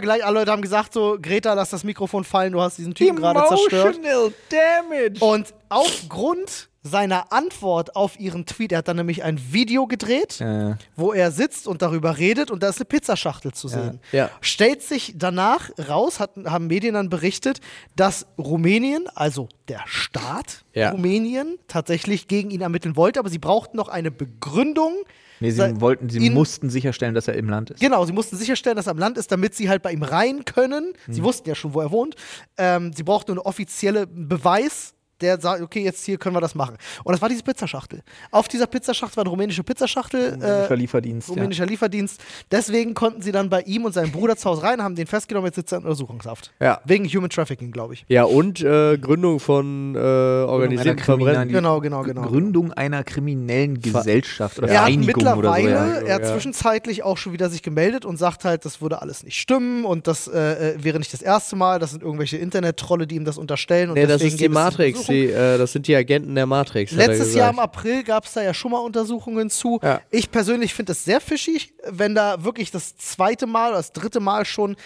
[0.00, 0.24] Unfassbar gleich.
[0.24, 3.44] Alle Leute haben gesagt so, Greta, lass das Mikrofon fallen, du hast diesen Typen gerade
[3.48, 3.96] zerstört.
[3.98, 5.24] Emotional damage.
[5.24, 10.76] Und aufgrund seiner Antwort auf ihren Tweet, er hat dann nämlich ein Video gedreht, Äh,
[10.96, 14.00] wo er sitzt und darüber redet und da ist eine Pizzaschachtel zu sehen.
[14.12, 14.30] Ja.
[14.40, 17.60] Stellt sich danach raus, hat, haben Medien dann berichtet,
[17.96, 20.92] dass Rumänien, also der Staat Ja.
[20.92, 24.94] Rumänien, tatsächlich gegen ihn ermitteln wollte, aber sie brauchten noch eine Begründung.
[25.40, 27.80] Nee, sie Sei- wollten, sie ihn- mussten sicherstellen, dass er im Land ist.
[27.80, 30.44] Genau, sie mussten sicherstellen, dass er am Land ist, damit sie halt bei ihm rein
[30.44, 30.92] können.
[31.06, 31.14] Hm.
[31.14, 32.14] Sie wussten ja schon, wo er wohnt.
[32.58, 36.76] Ähm, sie brauchten einen offiziellen Beweis, der sagt, okay, jetzt hier können wir das machen.
[37.04, 38.02] Und das war diese Pizzaschachtel.
[38.30, 40.34] Auf dieser Pizzaschachtel war eine rumänische Pizzaschachtel.
[40.34, 41.28] Rumänischer äh, Lieferdienst.
[41.28, 41.34] Ja.
[41.34, 42.20] rumänischer Lieferdienst.
[42.50, 45.46] Deswegen konnten sie dann bei ihm und seinem Bruder zu Hause rein, haben den festgenommen,
[45.46, 46.52] jetzt sitzt er in Untersuchungshaft.
[46.60, 46.80] Ja.
[46.84, 48.04] Wegen Human Trafficking, glaube ich.
[48.08, 51.48] Ja, und äh, Gründung von äh, organisierten einer Verbrennen.
[51.48, 52.22] Genau, genau, genau.
[52.22, 55.36] Gründung einer kriminellen Gesellschaft oder er hat Vereinigung oder so.
[55.36, 55.86] mittlerweile, Ja.
[56.06, 56.32] er hat Ja.
[56.32, 60.06] zwischenzeitlich auch schon wieder sich gemeldet und sagt halt, das würde alles nicht stimmen und
[60.06, 63.38] das äh, äh, wäre nicht das erste Mal, das sind irgendwelche Internet-Trolle, die ihm das
[63.38, 63.90] unterstellen.
[63.90, 65.08] Und Nee, das ist die Matrix.
[65.10, 66.92] Die, äh, das sind die Agenten der Matrix.
[66.92, 67.58] Letztes Jahr im.
[67.58, 69.80] April gab es da ja schon mal Untersuchungen zu.
[69.82, 70.00] Ja.
[70.10, 74.20] Ich persönlich finde es sehr fischig, wenn da wirklich das zweite Mal oder das dritte
[74.20, 74.76] Mal schon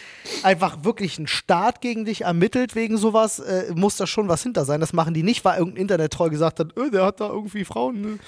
[0.43, 4.65] einfach wirklich ein Staat gegen dich ermittelt wegen sowas, äh, muss da schon was hinter
[4.65, 4.81] sein.
[4.81, 8.01] Das machen die nicht, weil irgendein Internet-Troll gesagt hat, äh, der hat da irgendwie Frauen.
[8.01, 8.19] Ne?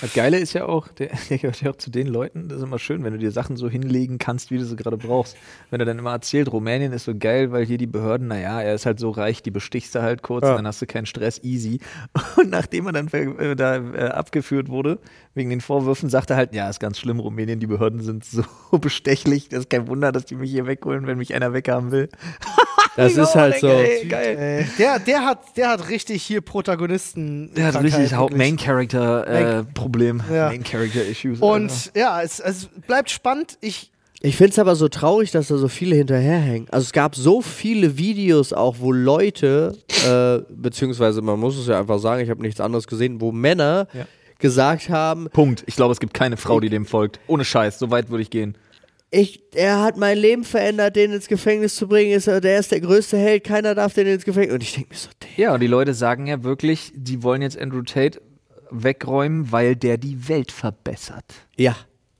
[0.00, 2.64] Das Geile ist ja auch, der, der gehört ja auch zu den Leuten, das ist
[2.64, 5.36] immer schön, wenn du dir Sachen so hinlegen kannst, wie du sie gerade brauchst.
[5.70, 8.74] Wenn er dann immer erzählt, Rumänien ist so geil, weil hier die Behörden, naja, er
[8.74, 10.56] ist halt so reich, die bestichst du halt kurz, Ja.
[10.56, 11.80] dann hast du keinen Stress, easy.
[12.36, 14.98] Und nachdem er dann äh, da äh, abgeführt wurde,
[15.34, 18.42] wegen den Vorwürfen, sagt er halt, ja, ist ganz schlimm, Rumänien, die Behörden sind so
[18.78, 22.08] bestechlich, das ist kein Wunder, dass die mich hier wegholen, wenn mich einer weghaben will.
[22.96, 23.68] Das ist halt so.
[23.68, 24.38] Ey, geil.
[24.38, 27.52] Äh, der, der, hat, der hat richtig hier Protagonisten.
[27.54, 28.38] Der hat richtig wirklich.
[28.38, 30.48] Main Character äh, Problem, Ja.
[30.48, 31.42] Main Character Issues.
[31.42, 31.54] Alter.
[31.54, 33.58] Und ja, es, es bleibt spannend.
[33.60, 33.90] Ich,
[34.22, 36.68] Ich finde es aber so traurig, dass da so viele hinterherhängen.
[36.70, 39.76] Also es gab so viele Videos auch, wo Leute,
[40.08, 43.88] äh, beziehungsweise man muss es ja einfach sagen, ich habe nichts anderes gesehen, wo Männer
[43.92, 44.06] Ja.
[44.38, 45.64] gesagt haben, Punkt.
[45.66, 47.18] Ich glaube, es gibt keine Frau, die dem folgt.
[47.26, 48.56] Ohne Scheiß, so weit würde ich gehen.
[49.14, 52.72] Ich, er hat mein Leben verändert, den ins Gefängnis zu bringen, ist, er- der ist
[52.72, 54.54] der größte Held, keiner darf den ins Gefängnis.
[54.54, 55.32] Und ich denke mir so, Digga.
[55.36, 58.20] Ja, und die Leute sagen ja wirklich, die wollen jetzt Andrew Tate
[58.70, 61.24] wegräumen, weil der die Welt verbessert
[61.56, 61.76] Ja.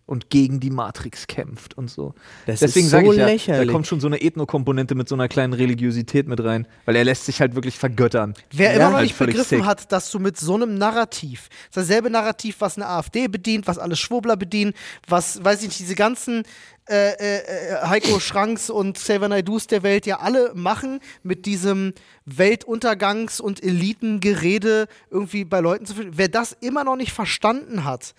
[0.07, 2.15] und gegen die Matrix kämpft und so.
[2.47, 3.73] Das Deswegen ist sage so ich ja, da lächerlich.
[3.73, 7.25] kommt schon so eine Ethnokomponente mit so einer kleinen Religiosität mit rein, weil er lässt
[7.27, 8.35] sich halt wirklich vergöttern.
[8.53, 9.65] Wer Ja, immer noch halt nicht begriffen sick.
[9.65, 13.97] hat, dass du mit so einem Narrativ, dasselbe Narrativ, was eine AfD bedient, was alle
[13.97, 14.75] Schwurbler bedienen,
[15.09, 16.43] was, weiß ich nicht, diese ganzen
[16.89, 21.95] äh, äh, äh, Heiko Schranks und Xavier Naidus der Welt ja alle machen, mit diesem
[22.29, 26.13] Weltuntergangs- und Elitengerede irgendwie bei Leuten zu finden.
[26.17, 28.15] Wer das immer noch nicht verstanden hat,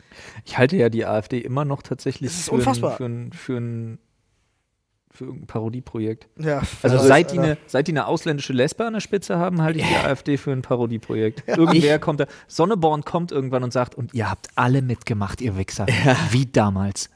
[0.45, 2.97] Ich halte ja die AfD immer noch tatsächlich für, ein, unfassbar.
[2.97, 3.99] für, ein, für, ein,
[5.11, 6.27] für irgendein Parodieprojekt.
[6.39, 6.63] ja.
[6.81, 9.87] Also seit die, eine, seit die eine ausländische Lesbe an der Spitze haben, halte ich
[9.87, 11.47] die AfD für ein Parodieprojekt.
[11.47, 15.85] Irgendwer kommt da, Sonneborn kommt irgendwann und sagt, und ihr habt alle mitgemacht, ihr Wichser.
[16.31, 17.11] Wie damals.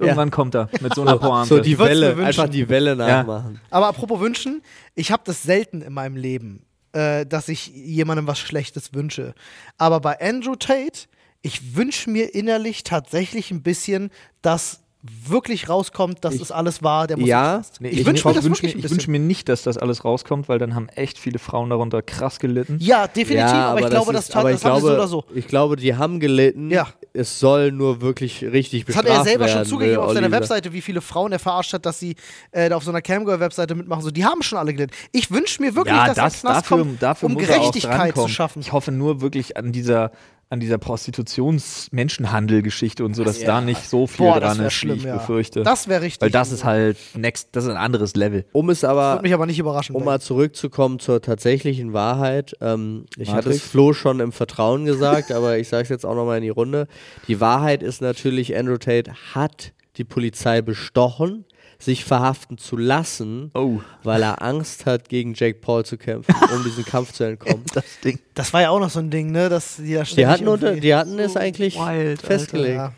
[0.00, 1.54] Irgendwann kommt er mit so einer Pointe.
[1.54, 3.60] So die Welle, einfach die Welle nachmachen.
[3.70, 4.62] Aber apropos wünschen,
[4.94, 9.34] ich habe das selten in meinem Leben, äh, dass ich jemandem was Schlechtes wünsche.
[9.78, 11.06] Aber bei Andrew Tate,
[11.42, 14.10] ich wünsche mir innerlich tatsächlich ein bisschen,
[14.42, 17.22] dass wirklich rauskommt, dass es alles war, der Ja,
[17.56, 17.80] Musik passt.
[17.80, 20.48] Nee, ich wünsche mir das wünsch mir, ich wünsch mir nicht, dass das alles rauskommt,
[20.48, 22.76] weil dann haben echt viele Frauen darunter krass gelitten.
[22.80, 25.08] Ja, definitiv, aber, ich glaube, das, ist- aber das ich haben sie glaube, so oder
[25.08, 25.24] so.
[25.34, 26.70] Ich glaube, die haben gelitten.
[26.70, 26.88] Ja.
[27.12, 30.12] Es soll nur wirklich richtig Das bestraft hat er ja selber schon werden, zugegeben auf
[30.12, 30.30] seiner.
[30.30, 32.14] Webseite, wie viele Frauen er verarscht hat, dass sie
[32.52, 34.02] äh, da auf so einer Camgirl-Webseite mitmachen.
[34.02, 34.92] So, die haben schon alle gelitten.
[35.12, 37.48] Ich wünsche mir wirklich, ja, dass das, der Knast dafür, kommt, dafür um muss er
[37.58, 38.60] Gerechtigkeit zu schaffen.
[38.60, 40.12] Ich hoffe nur wirklich an dieser,
[40.50, 44.98] an dieser Prostitutions-Menschenhandel-Geschichte und so, dass da nicht so viel Boah, dran ist, schlimm, wie
[44.98, 45.16] ich ja.
[45.16, 45.62] befürchte.
[45.62, 46.22] Das wäre richtig.
[46.22, 48.44] weil das ist halt next, das ist ein anderes Level.
[48.50, 49.94] Um es aber Würde mich aber nicht überraschen.
[49.94, 52.56] Um mal zurückzukommen zur tatsächlichen Wahrheit.
[52.60, 53.70] Ähm, ich hatte es Matrix?
[53.70, 56.88] Flo schon im Vertrauen gesagt, aber ich sage es jetzt auch nochmal in die Runde.
[57.28, 61.44] Die Wahrheit ist natürlich, Andrew Tate hat die Polizei bestochen,
[61.80, 63.80] sich verhaften zu lassen, Oh.
[64.04, 67.64] weil er Angst hat, gegen Jake Paul zu kämpfen, um diesen Kampf zu entkommen.
[67.74, 68.18] Das Ding.
[68.34, 69.48] Das war ja auch noch so ein Ding, ne?
[69.48, 72.76] Dass die, da Die hatten, unter, die hatten es eigentlich wild, festgelegt.
[72.76, 72.92] Ja.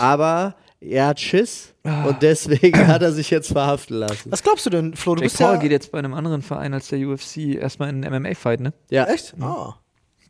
[0.00, 2.04] Aber er hat Schiss Ah.
[2.06, 4.32] und deswegen hat er sich jetzt verhaften lassen.
[4.32, 5.14] Was glaubst du denn, Flo?
[5.16, 5.60] Du Jake bist Paul ja.
[5.60, 8.72] geht jetzt bei einem anderen Verein als der UFC erstmal in einen MMA-Fight, ne?
[8.90, 9.34] Ja, Echt?
[9.38, 9.74] Ah.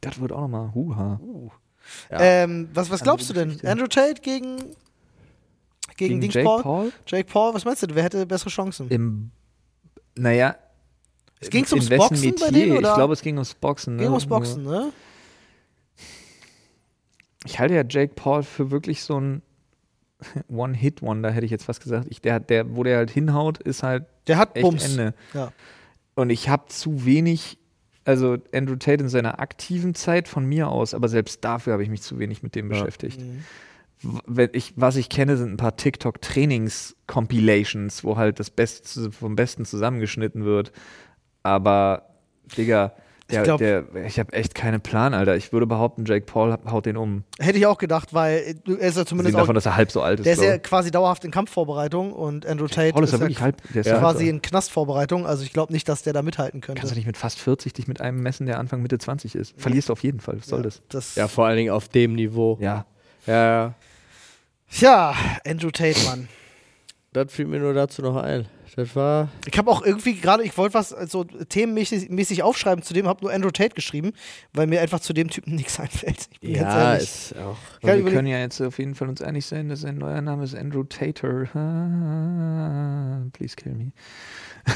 [0.00, 1.20] Das wird auch nochmal Huha.
[2.10, 2.18] Ja.
[2.20, 3.60] Ähm, was, was glaubst du denn?
[3.64, 4.56] Andrew Tate gegen.
[5.96, 6.62] Gegen, Gegen Jake Paul?
[6.62, 6.92] Paul?
[7.06, 7.94] Jake Paul, was meinst du?
[7.94, 8.88] Wer hätte bessere Chancen?
[8.88, 9.30] Im,
[10.16, 10.56] naja.
[11.40, 12.90] Es ging's in ums Boxen bei denen, oder?
[12.90, 13.96] Ich glaube, es ging ums Boxen.
[13.96, 14.02] Ne?
[14.02, 14.92] Ging ums Boxen, ne?
[17.44, 19.42] Ich halte ja Jake Paul für wirklich so ein
[20.48, 22.06] One-Hit-Wonder, hätte ich jetzt fast gesagt.
[22.10, 24.84] Ich, der, der, wo der halt hinhaut, ist halt Der hat echt Bums.
[24.90, 25.14] Ende.
[25.34, 25.52] Ja.
[26.14, 27.58] Und ich habe zu wenig,
[28.04, 31.90] also Andrew Tate in seiner aktiven Zeit von mir aus, aber selbst dafür habe ich
[31.90, 33.20] mich zu wenig mit dem beschäftigt.
[33.20, 33.44] Mhm.
[34.26, 39.64] Wenn ich, was ich kenne, sind ein paar TikTok-Trainings-Compilations, wo halt das Beste vom Besten
[39.64, 40.72] zusammengeschnitten wird.
[41.42, 42.02] Aber,
[42.56, 42.92] Digga,
[43.30, 45.34] der, Ich glaub- der, ich habe echt keinen Plan, Alter.
[45.34, 47.24] Ich würde behaupten, Jake Paul haut den um.
[47.38, 49.64] Hätte ich auch gedacht, weil äh, du- er ist ja zumindest Abgesehen davon, auch, dass
[49.64, 50.26] er halb so alt ist.
[50.26, 53.44] der ist ja quasi dauerhaft in Kampfvorbereitung und Andrew Tate Paul ist ja wirklich ja
[53.44, 53.94] halb, der ist Ja.
[53.94, 55.24] ja quasi in Knastvorbereitung.
[55.26, 56.80] Also ich glaube nicht, dass der da mithalten könnte.
[56.80, 59.54] Kannst du nicht mit fast 40 dich mit einem messen, der Anfang Mitte 20 ist?
[59.56, 60.36] Verlierst du auf jeden Fall.
[60.38, 60.82] Was soll das?
[60.90, 62.58] das ja, vor allen Dingen auf dem Niveau.
[62.60, 62.84] Ja.
[63.26, 63.34] ja.
[63.34, 63.74] ja.
[64.76, 65.14] Tja,
[65.46, 66.28] Andrew Tate, Mann.
[67.12, 68.46] Das fiel mir nur dazu noch ein.
[68.74, 69.28] Das war.
[69.46, 73.22] Ich habe auch irgendwie gerade, ich wollte was so themenmäßig mäßig aufschreiben, zu dem habe
[73.22, 74.12] nur Andrew Tate geschrieben,
[74.52, 76.26] weil mir einfach zu dem Typen nichts einfällt.
[76.32, 77.04] Ich bin ganz Ja, ehrlich.
[77.04, 77.56] ist auch.
[77.82, 80.56] Wir können ja jetzt auf jeden Fall uns einig sein, dass sein neuer Name ist
[80.56, 81.44] Andrew Tater.
[83.32, 83.92] Please kill me.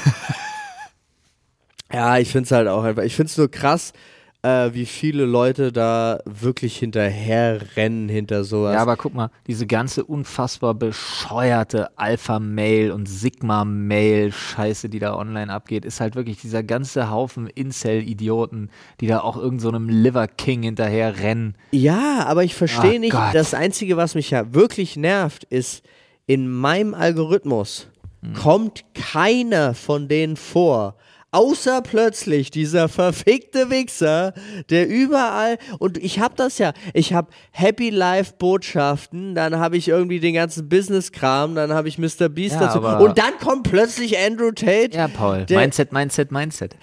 [1.90, 3.02] Ja, ich finde es halt auch einfach.
[3.02, 3.94] Ich finde es nur krass,
[4.42, 8.74] äh, wie viele Leute da wirklich hinterher rennen hinter sowas.
[8.74, 15.84] Ja, aber guck mal, diese ganze unfassbar bescheuerte Alpha-Mail und Sigma-Mail-Scheiße, die da online abgeht,
[15.84, 18.70] ist halt wirklich dieser ganze Haufen Incel-Idioten,
[19.00, 21.54] die da auch irgendeinem so Liver King hinterher rennen.
[21.72, 23.12] Ja, aber ich verstehe Ah, nicht.
[23.12, 23.34] Gott.
[23.34, 25.82] Das Einzige, was mich ja wirklich nervt, ist,
[26.26, 27.88] in meinem Algorithmus
[28.20, 28.32] Hm.
[28.34, 30.96] kommt keiner von denen vor.
[31.30, 34.32] Außer plötzlich dieser verfickte Wichser,
[34.70, 39.88] der überall, und ich hab das ja, ich hab Happy Life Botschaften, dann habe ich
[39.88, 42.30] irgendwie den ganzen Business-Kram, dann habe ich Mr.
[42.30, 42.80] Beast Ja, dazu.
[43.04, 44.96] Und dann kommt plötzlich Andrew Tate.
[44.96, 45.44] Ja, Paul.
[45.50, 46.76] Mindset, Mindset, Mindset.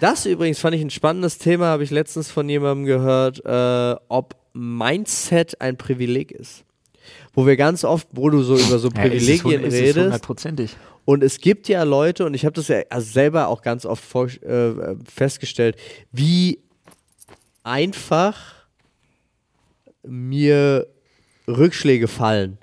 [0.00, 4.34] Das übrigens fand ich ein spannendes Thema, habe ich letztens von jemandem gehört, äh, ob
[4.54, 6.64] Mindset ein Privileg ist.
[7.38, 9.96] Wo wir ganz oft, wo du so über so Privilegien redest.
[9.96, 10.76] Hundertprozentig.
[11.04, 14.02] Und es gibt ja Leute, und ich habe das ja also selber auch ganz oft
[14.02, 15.76] vor, äh, festgestellt,
[16.10, 16.58] wie
[17.62, 18.66] einfach
[20.02, 20.88] mir
[21.46, 22.58] Rückschläge fallen.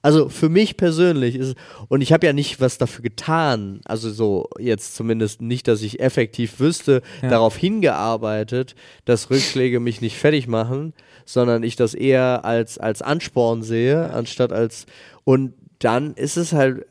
[0.00, 1.56] Also für mich persönlich ist
[1.88, 5.98] und ich habe ja nicht was dafür getan, also so jetzt zumindest nicht, dass ich
[5.98, 7.30] effektiv wüsste, Ja.
[7.30, 10.94] darauf hingearbeitet, dass Rückschläge mich nicht fertig machen,
[11.32, 14.86] sondern ich das eher als, als Ansporn sehe, anstatt als
[15.24, 16.86] und dann ist es halt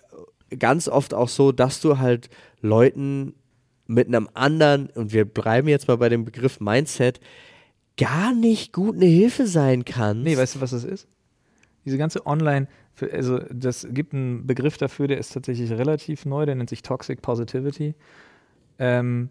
[0.58, 2.30] ganz oft auch so, dass du halt
[2.62, 3.34] Leuten
[3.86, 7.20] mit einem anderen, und wir bleiben jetzt mal bei dem Begriff Mindset,
[7.98, 10.24] gar nicht gut eine Hilfe sein kannst.
[10.24, 11.08] Nee, weißt du, was das ist?
[11.86, 12.68] Diese ganze Online,
[13.12, 17.22] also das gibt einen Begriff dafür, der ist tatsächlich relativ neu, der nennt sich Toxic
[17.22, 17.96] Positivity.
[18.78, 19.30] Ähm,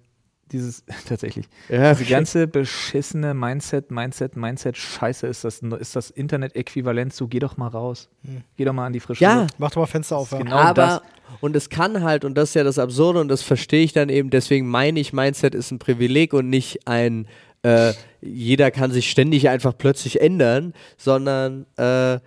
[0.53, 7.29] dieses, tatsächlich, Ja, diese ganze beschissene Mindset, Mindset, Mindset-Scheiße ist das, ist das Internet-Äquivalent zu,
[7.29, 8.09] geh doch mal raus.
[8.57, 9.55] Geh doch mal an die frische Ja, Luft.
[9.59, 10.33] Mach doch mal Fenster auf.
[10.33, 10.39] Ja.
[10.39, 11.03] Genau aber das.
[11.41, 14.09] und es kann halt, und das ist ja das Absurde, und das verstehe ich dann
[14.09, 17.27] eben, deswegen meine ich, Mindset ist ein Privileg und nicht ein,
[17.63, 22.19] äh, jeder kann sich ständig einfach plötzlich ändern, sondern äh,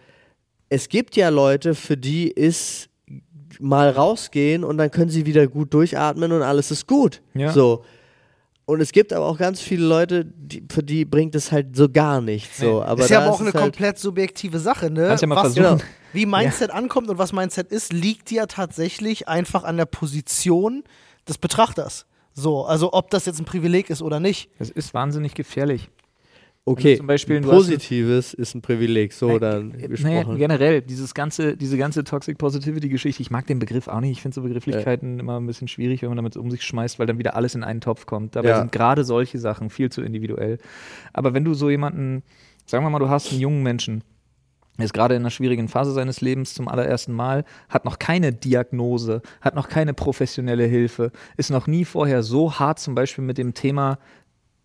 [0.69, 2.89] es gibt ja Leute, für die ist
[3.59, 7.21] mal rausgehen und dann können sie wieder gut durchatmen und alles ist gut.
[7.33, 7.51] Ja.
[7.51, 7.83] So.
[8.71, 11.89] Und es gibt aber auch ganz viele Leute, die, für die bringt es halt so
[11.89, 12.59] gar nichts.
[12.59, 12.81] So.
[12.81, 15.07] Aber ist ja aber auch eine es halt, komplett subjektive Sache, ne?
[15.07, 15.79] Kannst ja mal was, versuchen.
[15.79, 20.85] genau, wie Mindset ankommt und was Mindset ist, liegt ja tatsächlich einfach an der Position
[21.27, 22.05] des Betrachters.
[22.33, 24.49] So, also ob das jetzt ein Privileg ist oder nicht.
[24.57, 25.89] Das ist wahnsinnig gefährlich.
[26.63, 30.37] Okay, zum Beispiel Positives ist ein Privileg, so dann Naja, gesprochen.
[30.37, 34.11] generell, dieses ganze, diese ganze Toxic Positivity-Geschichte, ich mag den Begriff auch nicht.
[34.11, 37.07] Ich finde so Begrifflichkeiten immer ein bisschen schwierig, wenn man damit um sich schmeißt, weil
[37.07, 38.35] dann wieder alles in einen Topf kommt.
[38.35, 38.59] Dabei Ja.
[38.59, 40.59] sind gerade solche Sachen viel zu individuell.
[41.13, 42.21] Aber wenn du so jemanden,
[42.67, 44.03] sagen wir mal, du hast einen jungen Menschen,
[44.77, 48.33] er ist gerade in einer schwierigen Phase seines Lebens zum allerersten Mal, hat noch keine
[48.33, 53.37] Diagnose, hat noch keine professionelle Hilfe, ist noch nie vorher so hart zum Beispiel mit
[53.37, 53.97] dem Thema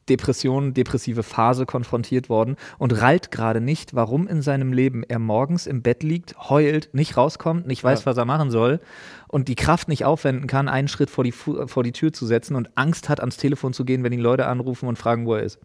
[0.08, 5.66] Depression, depressive Phase konfrontiert worden und rallt gerade nicht, warum in seinem Leben er morgens
[5.66, 8.80] im Bett liegt, heult, nicht rauskommt, nicht weiß, was er machen soll
[9.28, 12.26] und die Kraft nicht aufwenden kann, einen Schritt vor die, Fu vor die Tür zu
[12.26, 15.34] setzen und Angst hat, ans Telefon zu gehen, wenn ihn Leute anrufen und fragen, wo
[15.34, 15.58] er ist.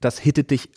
[0.00, 0.68] Das hittet dich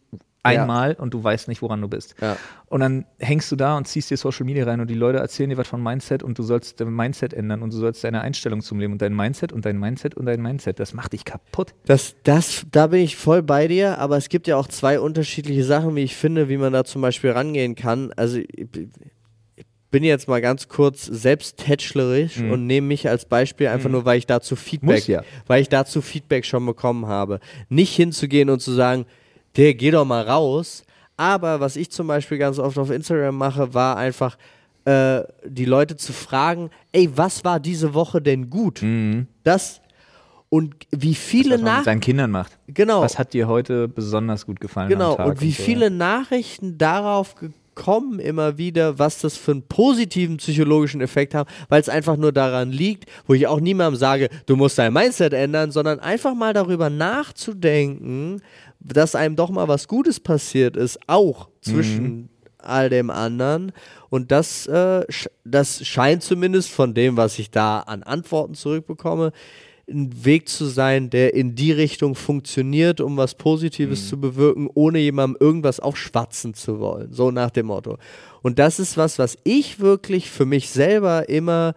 [0.58, 2.16] einmal und du weißt nicht, woran du bist.
[2.22, 2.38] Ja.
[2.68, 5.50] Und dann hängst du da und ziehst dir Social Media rein und die Leute erzählen
[5.50, 8.62] dir was von Mindset und du sollst dein Mindset ändern und du sollst deine Einstellung
[8.62, 10.80] zum Leben und dein Mindset und dein Mindset und dein Mindset.
[10.80, 11.74] Das macht dich kaputt.
[11.86, 15.64] Das, das, da bin ich voll bei dir, aber es gibt ja auch zwei unterschiedliche
[15.64, 18.12] Sachen, wie ich finde, wie man da zum Beispiel rangehen kann.
[18.16, 18.68] Also ich,
[19.92, 24.28] bin jetzt mal ganz kurz selbsttätschlerisch und nehme mich als Beispiel einfach nur, weil ich
[24.28, 25.24] dazu Feedback, Muss ja.
[25.48, 27.40] weil ich dazu Feedback schon bekommen habe.
[27.70, 29.06] Nicht hinzugehen und zu sagen,
[29.56, 30.84] der geh doch mal raus.
[31.18, 34.38] Aber was ich zum Beispiel ganz oft auf Instagram mache, war einfach
[34.86, 38.82] äh, die Leute zu fragen, ey, was war diese Woche denn gut?
[39.44, 39.82] Das
[40.50, 42.58] und wie viele was man mit Nach seinen Kindern macht.
[42.68, 44.90] genau Was hat dir heute besonders gut gefallen?
[44.90, 45.92] genau und wie so, viele.
[45.92, 51.88] Nachrichten darauf gekommen immer wieder, was das für einen positiven psychologischen Effekt haben, weil es
[51.88, 56.00] einfach nur daran liegt, wo ich auch niemandem sage, du musst dein Mindset ändern, sondern
[56.00, 58.42] einfach mal darüber nachzudenken,
[58.80, 63.72] dass einem doch mal was Gutes passiert ist, auch zwischen all dem anderen.
[64.10, 69.32] Und das, äh, sch das scheint zumindest von dem, was ich da an Antworten zurückbekomme,
[69.90, 75.00] ein Weg zu sein, der in die Richtung funktioniert, um was Positives zu bewirken, ohne
[75.00, 77.12] jemandem irgendwas aufschwatzen zu wollen.
[77.12, 77.98] So nach dem Motto.
[78.42, 81.74] Und das ist was, was ich wirklich für mich selber immer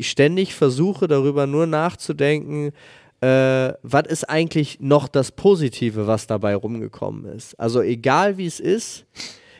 [0.00, 2.72] ständig versuche, darüber nur nachzudenken,
[3.22, 7.58] äh, was ist eigentlich noch das Positive, was dabei rumgekommen ist.
[7.58, 9.04] Also egal wie es ist,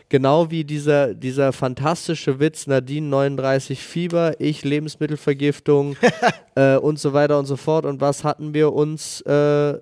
[0.09, 5.97] genau wie dieser, dieser fantastische Witz, Nadine 39 Fieber, ich Lebensmittelvergiftung
[6.57, 7.87] äh, und so weiter und so fort.
[7.87, 9.79] Und was hatten wir uns äh, äh,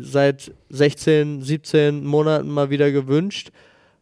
[0.00, 3.52] seit 16, 17 Monaten mal wieder gewünscht?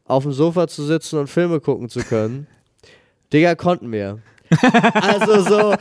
[0.06, 2.46] Auf dem Sofa zu sitzen und Filme gucken zu können.
[3.32, 4.18] Digga, konnten wir.
[4.94, 5.74] Also so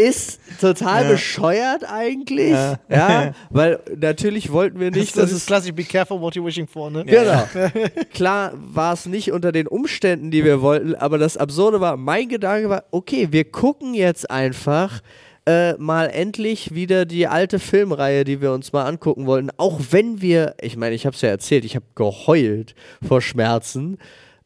[0.00, 2.52] ist total bescheuert eigentlich.
[2.88, 3.34] Ja.
[3.50, 6.90] weil natürlich wollten wir nicht, das dass ist klassisch, be careful what you're wishing for,
[6.90, 7.04] ne?
[7.04, 7.48] Genau.
[8.14, 12.28] Klar war es nicht unter den Umständen, die wir wollten, aber das Absurde war, mein
[12.28, 15.00] Gedanke war, okay, wir gucken jetzt einfach
[15.46, 19.50] äh, mal endlich wieder die alte Filmreihe, die wir uns mal angucken wollten.
[19.56, 22.74] Auch wenn wir, ich meine, ich habe es ja erzählt, ich habe geheult
[23.06, 23.98] vor Schmerzen,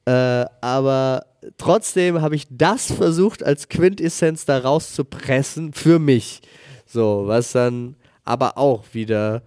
[0.07, 1.27] äh, aber
[1.57, 6.43] trotzdem habe ich das versucht, als Quintessenz da rauszupressen für mich.
[6.87, 9.43] So, was dann aber auch wieder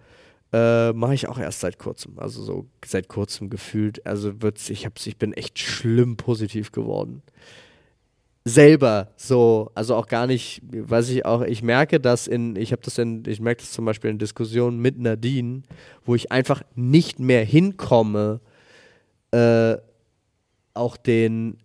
[0.54, 2.18] äh, mache ich auch erst seit kurzem.
[2.18, 4.06] Also so seit kurzem gefühlt.
[4.06, 7.22] Also wird's, ich, hab's, ich bin echt schlimm positiv geworden.
[8.46, 12.82] Selber so, also auch gar nicht, weiß ich auch, ich merke das in, ich habe
[12.82, 15.64] das in, ich merke das zum Beispiel in Diskussionen mit Nadine,
[16.06, 18.40] wo ich einfach nicht mehr hinkomme,
[19.32, 19.76] äh,
[20.78, 21.58] auch den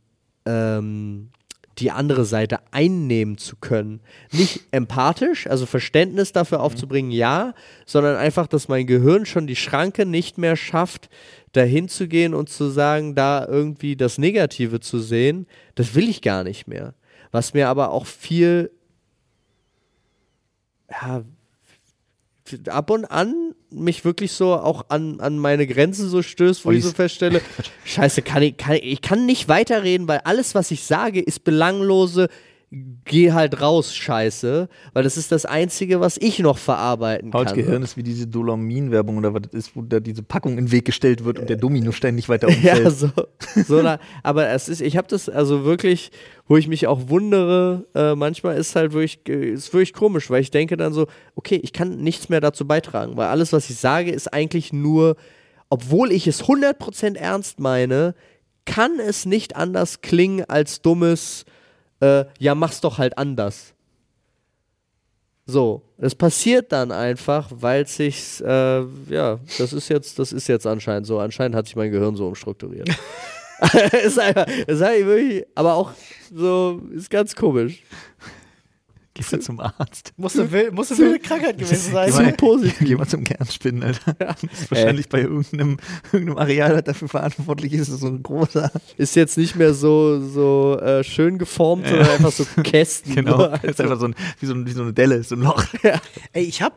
[0.46, 1.30] ähm,
[1.78, 4.00] die andere Seite einnehmen zu können.
[4.30, 7.54] Nicht empathisch, also Verständnis dafür aufzubringen, ja,
[7.86, 11.08] sondern einfach, dass mein Gehirn schon die Schranke nicht mehr schafft,
[11.52, 16.20] dahin zu gehen und zu sagen, da irgendwie das Negative zu sehen, das will ich
[16.22, 16.94] gar nicht mehr.
[17.30, 18.70] Was mir aber auch viel
[20.90, 21.24] ja,
[22.68, 26.78] ab und an mich wirklich so auch an, an meine Grenzen so stößt, wo ich
[26.78, 27.40] Ollis- so feststelle,
[27.84, 32.28] scheiße, kann ich, kann, ich kann nicht weiterreden, weil alles, was ich sage, ist belanglose,
[33.04, 37.58] geh halt raus, scheiße, weil das ist das Einzige, was ich noch verarbeiten Pauls kann.
[37.58, 40.72] Gehirn ist wie diese Dolamin-Werbung oder was das ist, wo da diese Packung in den
[40.72, 42.96] Weg gestellt wird und der Domino ständig weiter Ja, umfällt.
[42.96, 43.08] so,
[43.66, 46.12] so na, aber es ist, ich habe das also wirklich,
[46.48, 50.50] wo ich mich auch wundere, äh, manchmal ist halt wirklich, ist wirklich komisch, weil ich
[50.50, 54.10] denke dann so, okay, ich kann nichts mehr dazu beitragen, weil alles, was ich sage,
[54.10, 55.16] ist eigentlich nur,
[55.68, 58.14] obwohl ich es 100% ernst meine,
[58.64, 61.44] kann es nicht anders klingen als dummes,
[62.02, 63.74] äh, ja, mach's doch halt anders.
[65.46, 70.66] So, es passiert dann einfach, weil sich, äh, ja, das ist jetzt, das ist jetzt
[70.66, 71.18] anscheinend so.
[71.18, 72.88] Anscheinend hat sich mein Gehirn so umstrukturiert.
[74.04, 75.92] ist einfach, ist eigentlich wirklich, aber auch
[76.34, 77.82] so, ist ganz komisch.
[79.14, 80.12] Gehst du zum Arzt?
[80.16, 82.10] Muss eine, wil- muss eine wilde Krankheit gewesen sein.
[82.10, 82.78] Geh mal, positiv.
[82.80, 84.14] Geh mal zum Kernspinnen, Alter.
[84.14, 85.76] Das ist wahrscheinlich bei irgendeinem,
[86.12, 88.70] irgendeinem Areal, das dafür verantwortlich ist, so ein großer.
[88.96, 93.14] Ist jetzt nicht mehr so, so äh, schön geformt, sondern einfach so Kästen.
[93.14, 93.36] Genau.
[93.38, 95.42] So, Das ist einfach so ein, wie, so ein, wie so eine Delle, so ein
[95.42, 95.62] Loch.
[96.32, 96.76] Ey, ich habe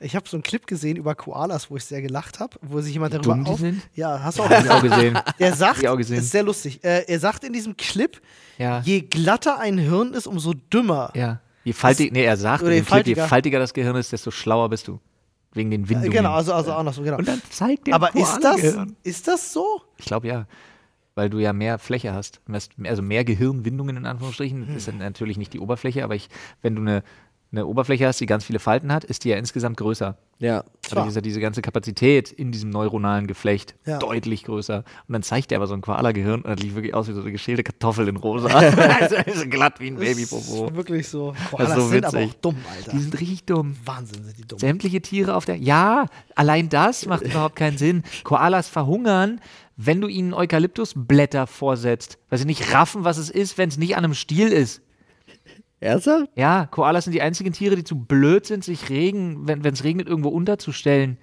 [0.00, 2.92] ich hab so einen Clip gesehen über Koalas, wo ich sehr gelacht habe, wo sich
[2.92, 3.58] jemand darüber dumm die auf.
[3.60, 3.82] sind?
[3.94, 5.18] Ja, hast du auch ich auch gesehen.
[5.38, 6.18] Er sagt, auch gesehen.
[6.18, 6.82] ist sehr lustig.
[6.84, 8.20] Äh, er sagt in diesem Clip,
[8.58, 8.80] Ja.
[8.80, 11.10] je glatter ein Hirn ist, umso dümmer.
[11.14, 11.40] Ja.
[11.64, 13.28] Je faltig, nee, er sagt, je Clip, je faltiger.
[13.28, 15.00] faltiger das Gehirn ist, desto schlauer bist du.
[15.52, 16.12] Wegen den Äh, Windungen.
[16.12, 17.18] Genau, also, also andersrum, genau.
[17.18, 18.96] Und dann zeigt der Aber ist das, Koala-Gehirn.
[19.02, 19.82] ist das so?
[19.96, 20.46] Ich glaube ja.
[21.14, 22.40] Weil du ja mehr Fläche hast.
[22.84, 24.60] Also mehr Gehirnwindungen in Anführungsstrichen.
[24.60, 24.74] Hm.
[24.74, 26.28] Das ist ja natürlich nicht die Oberfläche, aber ich,
[26.62, 27.02] wenn du eine,
[27.50, 30.18] eine Oberfläche hast, die ganz viele Falten hat, ist die ja insgesamt größer.
[30.38, 30.64] Ja.
[30.90, 33.98] Dadurch ist ja diese ganze Kapazität in diesem neuronalen Geflecht Ja.
[33.98, 34.84] deutlich größer.
[35.08, 37.22] Und dann zeigt er aber so ein Koala-Gehirn und das sieht wirklich aus wie so
[37.22, 38.48] eine geschälte Kartoffel in rosa.
[39.00, 40.66] also ist glatt wie ein Babypopo.
[40.66, 41.32] Ist wirklich so.
[41.32, 42.30] Das Koalas ist so sind aber witzig.
[42.36, 42.90] auch dumm, Alter.
[42.92, 43.76] Die sind richtig dumm.
[43.84, 44.58] Wahnsinn sind die dumm.
[44.58, 45.56] Sämtliche Tiere auf der.
[45.56, 48.02] Ja, allein das macht überhaupt keinen Sinn.
[48.24, 49.40] Koalas verhungern,
[49.76, 53.96] wenn du ihnen Eukalyptusblätter vorsetzt, weil sie nicht raffen, was es ist, wenn es nicht
[53.96, 54.82] an einem Stiel ist.
[55.80, 56.28] Ernsthaft?
[56.34, 60.08] Ja, Koalas sind die einzigen Tiere, die zu blöd sind, sich Regen, wenn es regnet,
[60.08, 61.18] irgendwo unterzustellen.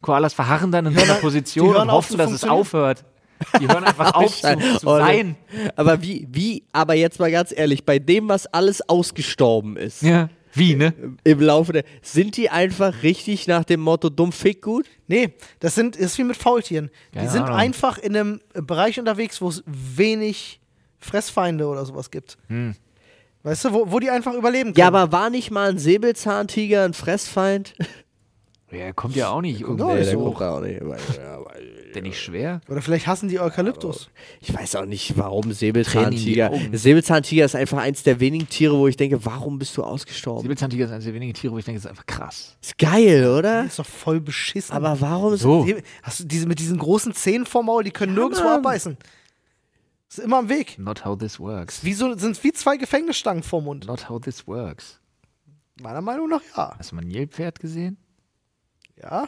[0.00, 3.04] Koalas verharren dann in so einer Position und hoffen, dass es aufhört.
[3.60, 5.36] Die hören einfach auf zu, zu Oh, sein.
[5.76, 10.28] Aber wie, wie, aber jetzt mal ganz ehrlich, bei dem, was alles ausgestorben ist, Ja.
[10.56, 10.94] Wie, ne?
[11.24, 14.86] im Laufe der, sind die einfach richtig nach dem Motto dumm fick gut?
[15.08, 16.90] Nee, das sind, ist wie mit Faultieren.
[17.12, 17.56] Die Keine sind Ahnung.
[17.56, 20.60] einfach in einem Bereich unterwegs, wo es wenig
[21.00, 22.38] Fressfeinde oder sowas gibt.
[22.46, 22.76] Hm.
[23.44, 24.78] Weißt du, wo, wo die einfach überleben können.
[24.78, 27.74] Ja, aber war nicht mal ein Säbelzahntiger ein Fressfeind?
[28.72, 29.84] Ja, kommt ja auch nicht irgendwie.
[29.94, 30.80] nicht der kommt da auch nicht.
[30.80, 31.38] ja,
[31.94, 32.60] Der nicht schwer.
[32.68, 34.08] Oder vielleicht hassen die Eukalyptus.
[34.40, 36.50] Ich weiß auch nicht, warum Säbelzahntiger.
[36.50, 36.76] Augen.
[36.76, 40.42] Säbelzahntiger ist einfach eins der wenigen Tiere, wo ich denke, warum bist du ausgestorben?
[40.42, 42.56] Säbelzahntiger ist eines der wenigen Tiere, wo ich denke, das ist einfach krass.
[42.60, 43.62] Ist geil, oder?
[43.62, 44.74] Das ist doch voll beschissen.
[44.74, 45.64] Aber warum So.
[46.02, 48.58] Hast du diese mit diesen großen Zähnen vorm Maul, die können nirgendwo Mann.
[48.58, 48.96] abbeißen.
[50.18, 50.78] Ist immer am Weg.
[50.78, 51.84] Not how this works.
[51.84, 53.86] Wie so, sind wie zwei Gefängnisstangen vorm Mund.
[53.86, 55.00] Not how this works.
[55.80, 56.74] Meiner Meinung nach ja.
[56.78, 57.96] Hast du mal ein Nilpferd gesehen?
[59.00, 59.26] Ja?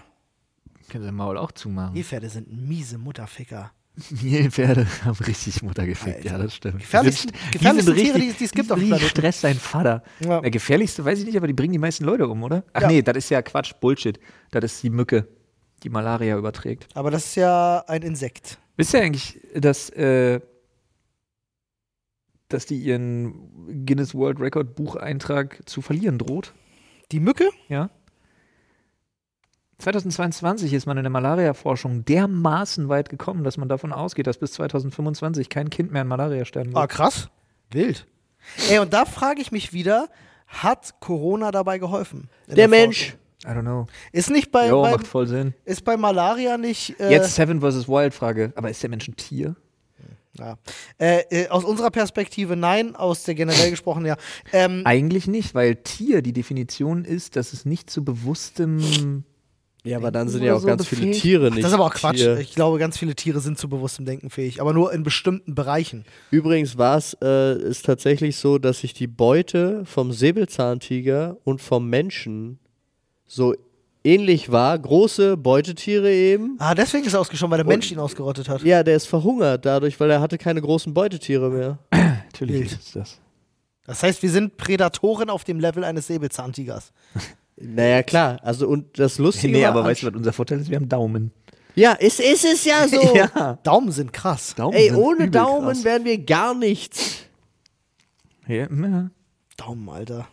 [0.88, 1.94] Können sie Maul auch zumachen.
[1.94, 3.72] Nilpferde sind miese Mutterficker.
[4.22, 6.82] Nilpferde haben richtig Mutter gefickt, ja, das stimmt.
[6.82, 7.34] Die sind
[7.96, 9.08] Tiere, die- die es gibt auf dem Planeten.
[9.08, 10.02] Stress sein Vater.
[10.20, 10.40] Ja.
[10.42, 12.62] Der gefährlichste weiß ich nicht, aber die bringen die meisten Leute um, oder?
[12.74, 12.88] Ach Ja.
[12.88, 14.20] nee, das ist ja Quatsch, Bullshit.
[14.50, 15.26] Das ist die Mücke,
[15.82, 16.88] die Malaria überträgt.
[16.94, 18.58] Aber das ist ja ein Insekt.
[18.76, 20.40] Wisst ihr eigentlich, dass, äh,
[22.56, 26.54] dass die ihren Guinness World Record Bucheintrag zu verlieren droht?
[27.12, 27.48] Die Mücke?
[27.68, 27.90] Ja.
[29.78, 34.52] 2022 ist man in der Malaria-Forschung dermaßen weit gekommen, dass man davon ausgeht, dass bis
[34.52, 36.90] 2025 kein Kind mehr an Malaria sterben Ah, wird.
[36.92, 37.28] krass.
[37.70, 38.06] Wild.
[38.70, 40.08] Ey, und da frage ich mich wieder,
[40.46, 42.30] hat Corona dabei geholfen?
[42.46, 42.70] Der Forschung?
[42.70, 43.16] Mensch.
[43.44, 43.86] I don't know.
[44.12, 45.52] Ist nicht bei, Jo, bei, macht voll Sinn.
[45.66, 46.98] ist bei Malaria nicht.
[46.98, 47.86] Äh, Jetzt Seven vs.
[47.86, 48.52] Wild Frage.
[48.56, 49.56] Aber ist der Mensch ein Tier?
[50.38, 50.58] Ja.
[50.98, 54.16] Äh, äh, aus unserer Perspektive nein, aus der generell gesprochen ja.
[54.52, 59.24] Ähm, Eigentlich nicht, weil Tier die Definition ist, dass es nicht zu bewusstem.
[59.84, 61.22] Ja, aber dann sind ja auch so ganz viele befähigt.
[61.22, 61.62] Tiere ach, nicht.
[61.62, 62.16] das ist aber auch Quatsch.
[62.16, 62.38] Tier.
[62.38, 66.04] Ich glaube, ganz viele Tiere sind zu bewusstem Denken fähig, aber nur in bestimmten Bereichen.
[66.32, 71.88] Übrigens war es äh, ist tatsächlich so, dass sich die Beute vom Säbelzahntiger und vom
[71.88, 72.58] Menschen
[73.28, 73.54] so
[74.06, 74.78] ähnlich war.
[74.78, 76.56] Große Beutetiere eben.
[76.58, 78.62] Ah, deswegen ist er ausgestorben, weil der Mensch ihn ausgerottet hat.
[78.62, 81.78] Ja, der ist verhungert dadurch, weil er hatte keine großen Beutetiere mehr.
[82.26, 83.18] Natürlich ist es das.
[83.86, 86.92] Das heißt, wir sind Prädatoren auf dem Level eines Säbelzahntigers.
[87.58, 88.38] Naja, klar.
[88.42, 90.68] Also, und das Lustige Nee, war, aber weißt du, was unser Vorteil ist?
[90.68, 91.32] Wir haben Daumen.
[91.74, 93.00] Ja, es ist es ja so.
[93.16, 93.58] Ja.
[93.62, 94.54] Daumen sind krass.
[94.54, 95.82] Daumen Ey, sind ohne übel Daumen krass.
[95.82, 97.22] wären wir gar nichts.
[98.46, 99.10] Ja, ja.
[99.56, 100.28] Daumen, Alter.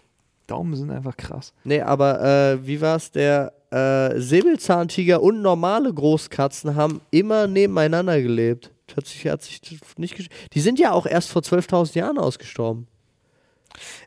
[0.48, 1.54] Daumen sind einfach krass.
[1.64, 3.10] Nee, aber äh, wie war's?
[3.12, 8.72] Der äh, Säbelzahntiger und normale Großkatzen haben immer nebeneinander gelebt.
[8.96, 9.62] Hat sich, hat sich
[9.98, 12.88] nicht Die sind ja auch erst vor 12.000 Jahren ausgestorben.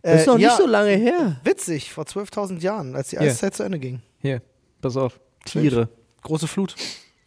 [0.02, 1.40] Das ist noch Äh, ja, nicht so lange her.
[1.42, 3.18] Witzig, vor 12.000 Jahren, als die.
[3.18, 4.00] Eiszeit zu Ende ging.
[4.20, 4.42] Hier,
[4.80, 5.18] pass auf.
[5.44, 5.88] Tiere.
[6.22, 6.76] Große Flut.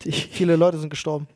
[0.01, 1.27] Viele Leute sind gestorben.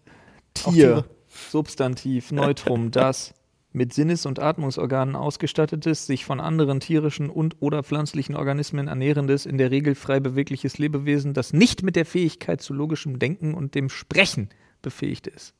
[0.53, 0.71] Tier.
[0.71, 1.05] Tiere.
[1.49, 3.33] Substantiv, Neutrum, das
[3.73, 9.57] mit Sinnes- und Atmungsorganen ausgestattetes, sich von anderen tierischen und oder pflanzlichen Organismen ernährendes, in
[9.57, 13.89] der Regel frei bewegliches Lebewesen, das nicht mit der Fähigkeit zu logischem Denken und dem
[13.89, 14.49] Sprechen
[14.81, 15.55] befähigt ist.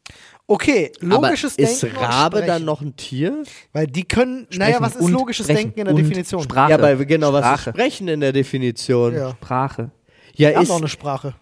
[0.48, 1.98] Okay, logisches aber ist Denken.
[1.98, 2.48] und Rabe Sprechen.
[2.48, 3.44] dann noch ein Tier?
[3.72, 6.44] Weil die können, naja, was ist logisches Sprechen Denken in der Definition?
[6.44, 6.72] Sprache.
[6.72, 7.70] Ja, aber genau, was ist Sprache.
[7.72, 9.16] Sprechen in der Definition?
[9.16, 9.32] Ja.
[9.32, 9.92] Sprache.
[10.36, 11.36] Ja, Wir ist, doch eine Sprache.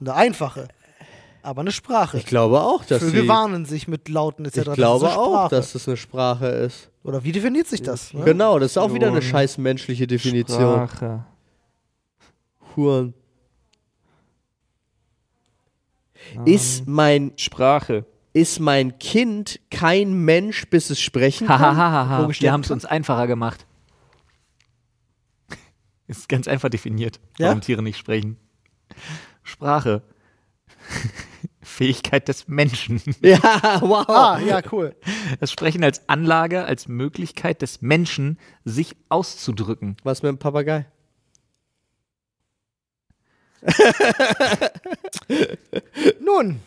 [0.00, 0.68] Eine einfache.
[1.44, 2.18] Aber eine Sprache.
[2.18, 4.58] ich glaube auch, dass Vögel sie, warnen sich mit Lauten etc.
[4.58, 6.90] ich Das glaube eine auch, dass das eine Sprache ist.
[7.02, 8.14] Oder wie definiert sich das?
[8.14, 8.24] Ne?
[8.24, 10.88] Genau, das ist auch wieder eine scheiß menschliche Definition.
[10.88, 11.26] Sprache.
[12.76, 13.14] Huren.
[16.44, 18.06] Ist mein, Sprache.
[18.32, 21.58] ist mein Kind kein Mensch, bis es sprechen kann?
[21.60, 22.28] Hahaha.
[22.28, 23.66] Wir haben es uns einfacher gemacht.
[26.06, 27.48] Ist ganz einfach definiert, Ja?
[27.48, 28.36] warum Tiere nicht sprechen.
[29.42, 30.02] Sprache.
[31.72, 33.00] Fähigkeit des Menschen.
[33.20, 34.08] ja, wow.
[34.08, 34.94] Ah, ja, cool.
[35.40, 39.96] Das Sprechen als Anlage, als Möglichkeit des Menschen, sich auszudrücken.
[40.04, 40.86] Was mit dem Papagei?
[46.20, 46.58] Nun,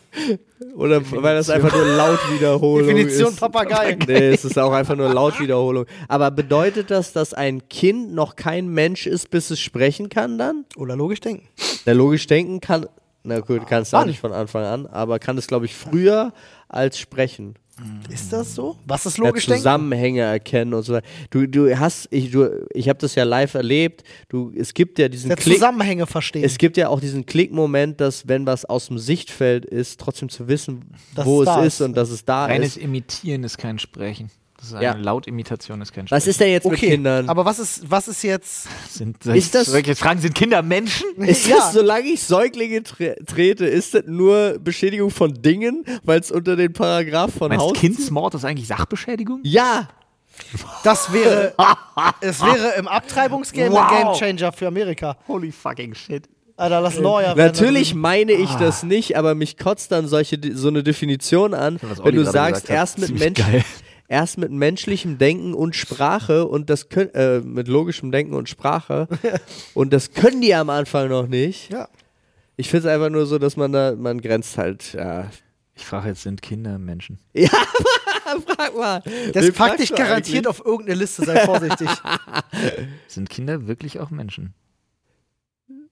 [0.76, 3.40] Oder weil das einfach nur Lautwiederholung Definition ist?
[3.40, 3.98] Papagei.
[4.06, 5.84] Nee, es ist auch einfach nur Lautwiederholung.
[6.08, 10.64] Aber bedeutet das, dass ein Kind noch kein Mensch ist, bis es sprechen kann dann?
[10.76, 11.46] oder logisch denken.
[11.84, 12.86] Der logisch denken kann,
[13.26, 14.08] na gut, kann es auch Wann?
[14.08, 16.32] nicht von Anfang an, aber kann es, glaube ich, früher
[16.68, 17.54] als sprechen.
[18.08, 18.78] Ist das so?
[18.86, 19.58] Was ist Ja, logisch denken?
[19.58, 21.06] Zusammenhänge erkennen und so weiter.
[21.28, 24.02] Du, du hast, ich, du, ich habe das ja live erlebt.
[24.30, 25.56] Du, es gibt ja diesen Der Klick.
[25.56, 26.42] Zusammenhänge verstehen.
[26.42, 30.48] Es gibt ja auch diesen Klickmoment, dass wenn was aus dem Sichtfeld ist, trotzdem zu
[30.48, 31.80] wissen, Dass wo es ist ist.
[31.82, 32.82] und dass es da Reines ist.
[32.82, 34.30] Imitieren ist kein Sprechen.
[34.58, 34.92] Das ist eine Ja.
[34.94, 36.16] Lautimitation, ist kein Sprechen.
[36.16, 37.28] Was ist denn jetzt mit okay, Kindern?
[37.28, 38.66] aber was ist, was ist jetzt?
[38.90, 41.06] Sind, Ist das- solche Fragen sind Kinder Menschen?
[41.18, 41.56] ist Ja.
[41.56, 46.56] das, solange ich Säuglinge tre trete, ist das nur Beschädigung von Dingen, weil es unter
[46.56, 47.72] den Paragraph von Meinst Haus...
[47.74, 49.40] Kindsmord ist eigentlich Sachbeschädigung?
[49.42, 49.88] Ja,
[50.84, 51.54] Das wäre,
[52.20, 53.90] es wäre im Abtreibungsgame Wow.
[53.90, 55.16] ein Gamechanger für Amerika.
[55.28, 56.28] Holy fucking shit.
[56.58, 57.38] Alter, lass Lawyer werden.
[57.52, 58.58] natürlich meine ich Ah.
[58.58, 62.98] das nicht, aber mich kotzt dann solche, so eine Definition an, wenn du sagst, erst
[62.98, 63.62] mit, ziemlich Mensch, geil.
[64.08, 69.08] Erst mit menschlichem Denken und Sprache und das können, äh, mit logischem Denken und Sprache
[69.74, 71.70] und das können die am Anfang noch nicht.
[71.70, 71.88] Ja.
[72.56, 75.30] Ich finde es einfach nur so, dass man da, man grenzt halt, ja.
[75.74, 77.18] Ich frage jetzt, sind Kinder Menschen?
[78.28, 79.02] Ja, frag mal.
[79.32, 81.88] Das Wen pack fragst dich garantiert auf irgendeine Liste, sei vorsichtig.
[83.06, 84.52] Sind Kinder wirklich auch Menschen?
[85.68, 85.90] eigentlich?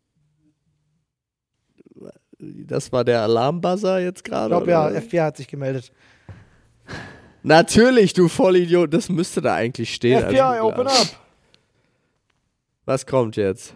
[2.69, 4.49] Das war der Alarmbuzzer jetzt Ich gerade?
[4.49, 4.89] glaube ja?
[5.01, 5.93] FBI hat sich gemeldet.
[7.45, 10.23] Natürlich, du Vollidiot, das müsste da eigentlich stehen.
[10.23, 11.21] FBI, Also, open up.
[12.87, 13.75] Was kommt jetzt?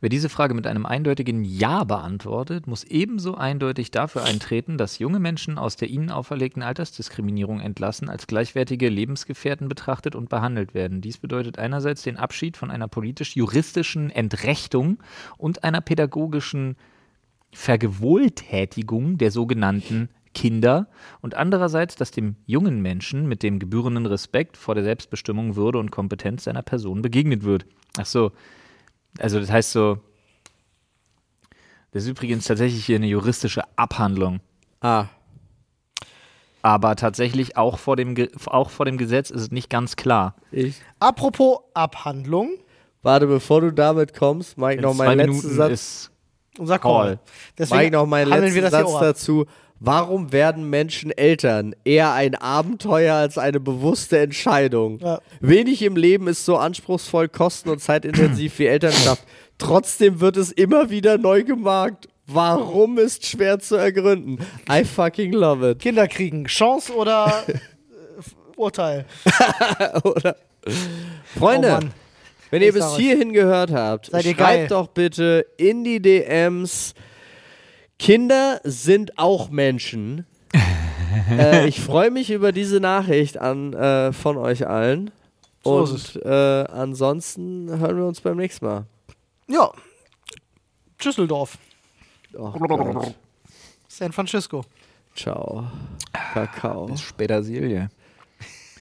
[0.00, 5.18] Wer diese Frage mit einem eindeutigen Ja beantwortet, muss ebenso eindeutig dafür eintreten, dass junge
[5.18, 11.00] Menschen aus der ihnen auferlegten Altersdiskriminierung entlassen, als gleichwertige Lebensgefährten betrachtet und behandelt werden.
[11.00, 14.98] Dies bedeutet einerseits den Abschied von einer politisch-juristischen Entrechtung
[15.36, 16.76] und einer pädagogischen
[17.52, 20.88] Vergewohltätigung der sogenannten Kinder
[21.20, 25.90] und andererseits, dass dem jungen Menschen mit dem gebührenden Respekt vor der Selbstbestimmung, Würde und
[25.90, 27.66] Kompetenz seiner Person begegnet wird.
[27.98, 28.32] Ach so,
[29.18, 29.98] also das heißt so,
[31.90, 34.40] das ist übrigens tatsächlich hier eine juristische Abhandlung,
[34.80, 35.06] Ah,
[36.62, 40.36] aber tatsächlich auch vor dem, Ge auch vor dem Gesetz ist es nicht ganz klar.
[40.50, 40.80] ich.
[41.00, 42.50] Apropos Abhandlung,
[43.02, 45.72] Warte, bevor du damit kommst, mach ich In noch meinen letzten Minuten Satz.
[45.72, 46.10] ist
[46.58, 46.90] unser Call.
[47.06, 47.20] Call.
[47.24, 49.16] Mach Deswegen ich noch meinen letzten Satz auch ab.
[49.80, 51.74] Warum werden Menschen Eltern?
[51.84, 54.98] Eher ein Abenteuer als eine bewusste Entscheidung.
[54.98, 55.20] Ja.
[55.40, 59.22] Wenig im Leben ist so anspruchsvoll, kosten- und zeitintensiv wie Elternschaft.
[59.58, 62.08] Trotzdem wird es immer wieder neu gemarkt.
[62.26, 64.38] Warum ist schwer zu ergründen?
[64.70, 65.78] I fucking love it.
[65.78, 67.54] Kinder kriegen Chance oder äh,
[68.56, 69.04] Urteil.
[70.04, 70.36] Oder?
[71.38, 71.86] Freunde, Oh.
[72.50, 74.66] Wenn ihr bis hierhin gehört habt, schreibt geil.
[74.68, 76.94] doch bitte in die DMs.
[77.98, 80.26] Kinder sind auch Menschen.
[81.30, 85.10] äh, ich freue mich über diese Nachricht an, äh, von euch allen.
[85.64, 88.86] So Und äh, ansonsten hören wir uns beim nächsten Mal.
[89.48, 89.70] Ja.
[91.02, 91.58] Düsseldorf.
[92.34, 93.14] Oh Gott.
[93.88, 94.64] San Francisco.
[95.14, 95.66] Ciao.
[96.12, 96.86] Kakao.
[96.86, 97.90] Bis später, Silje.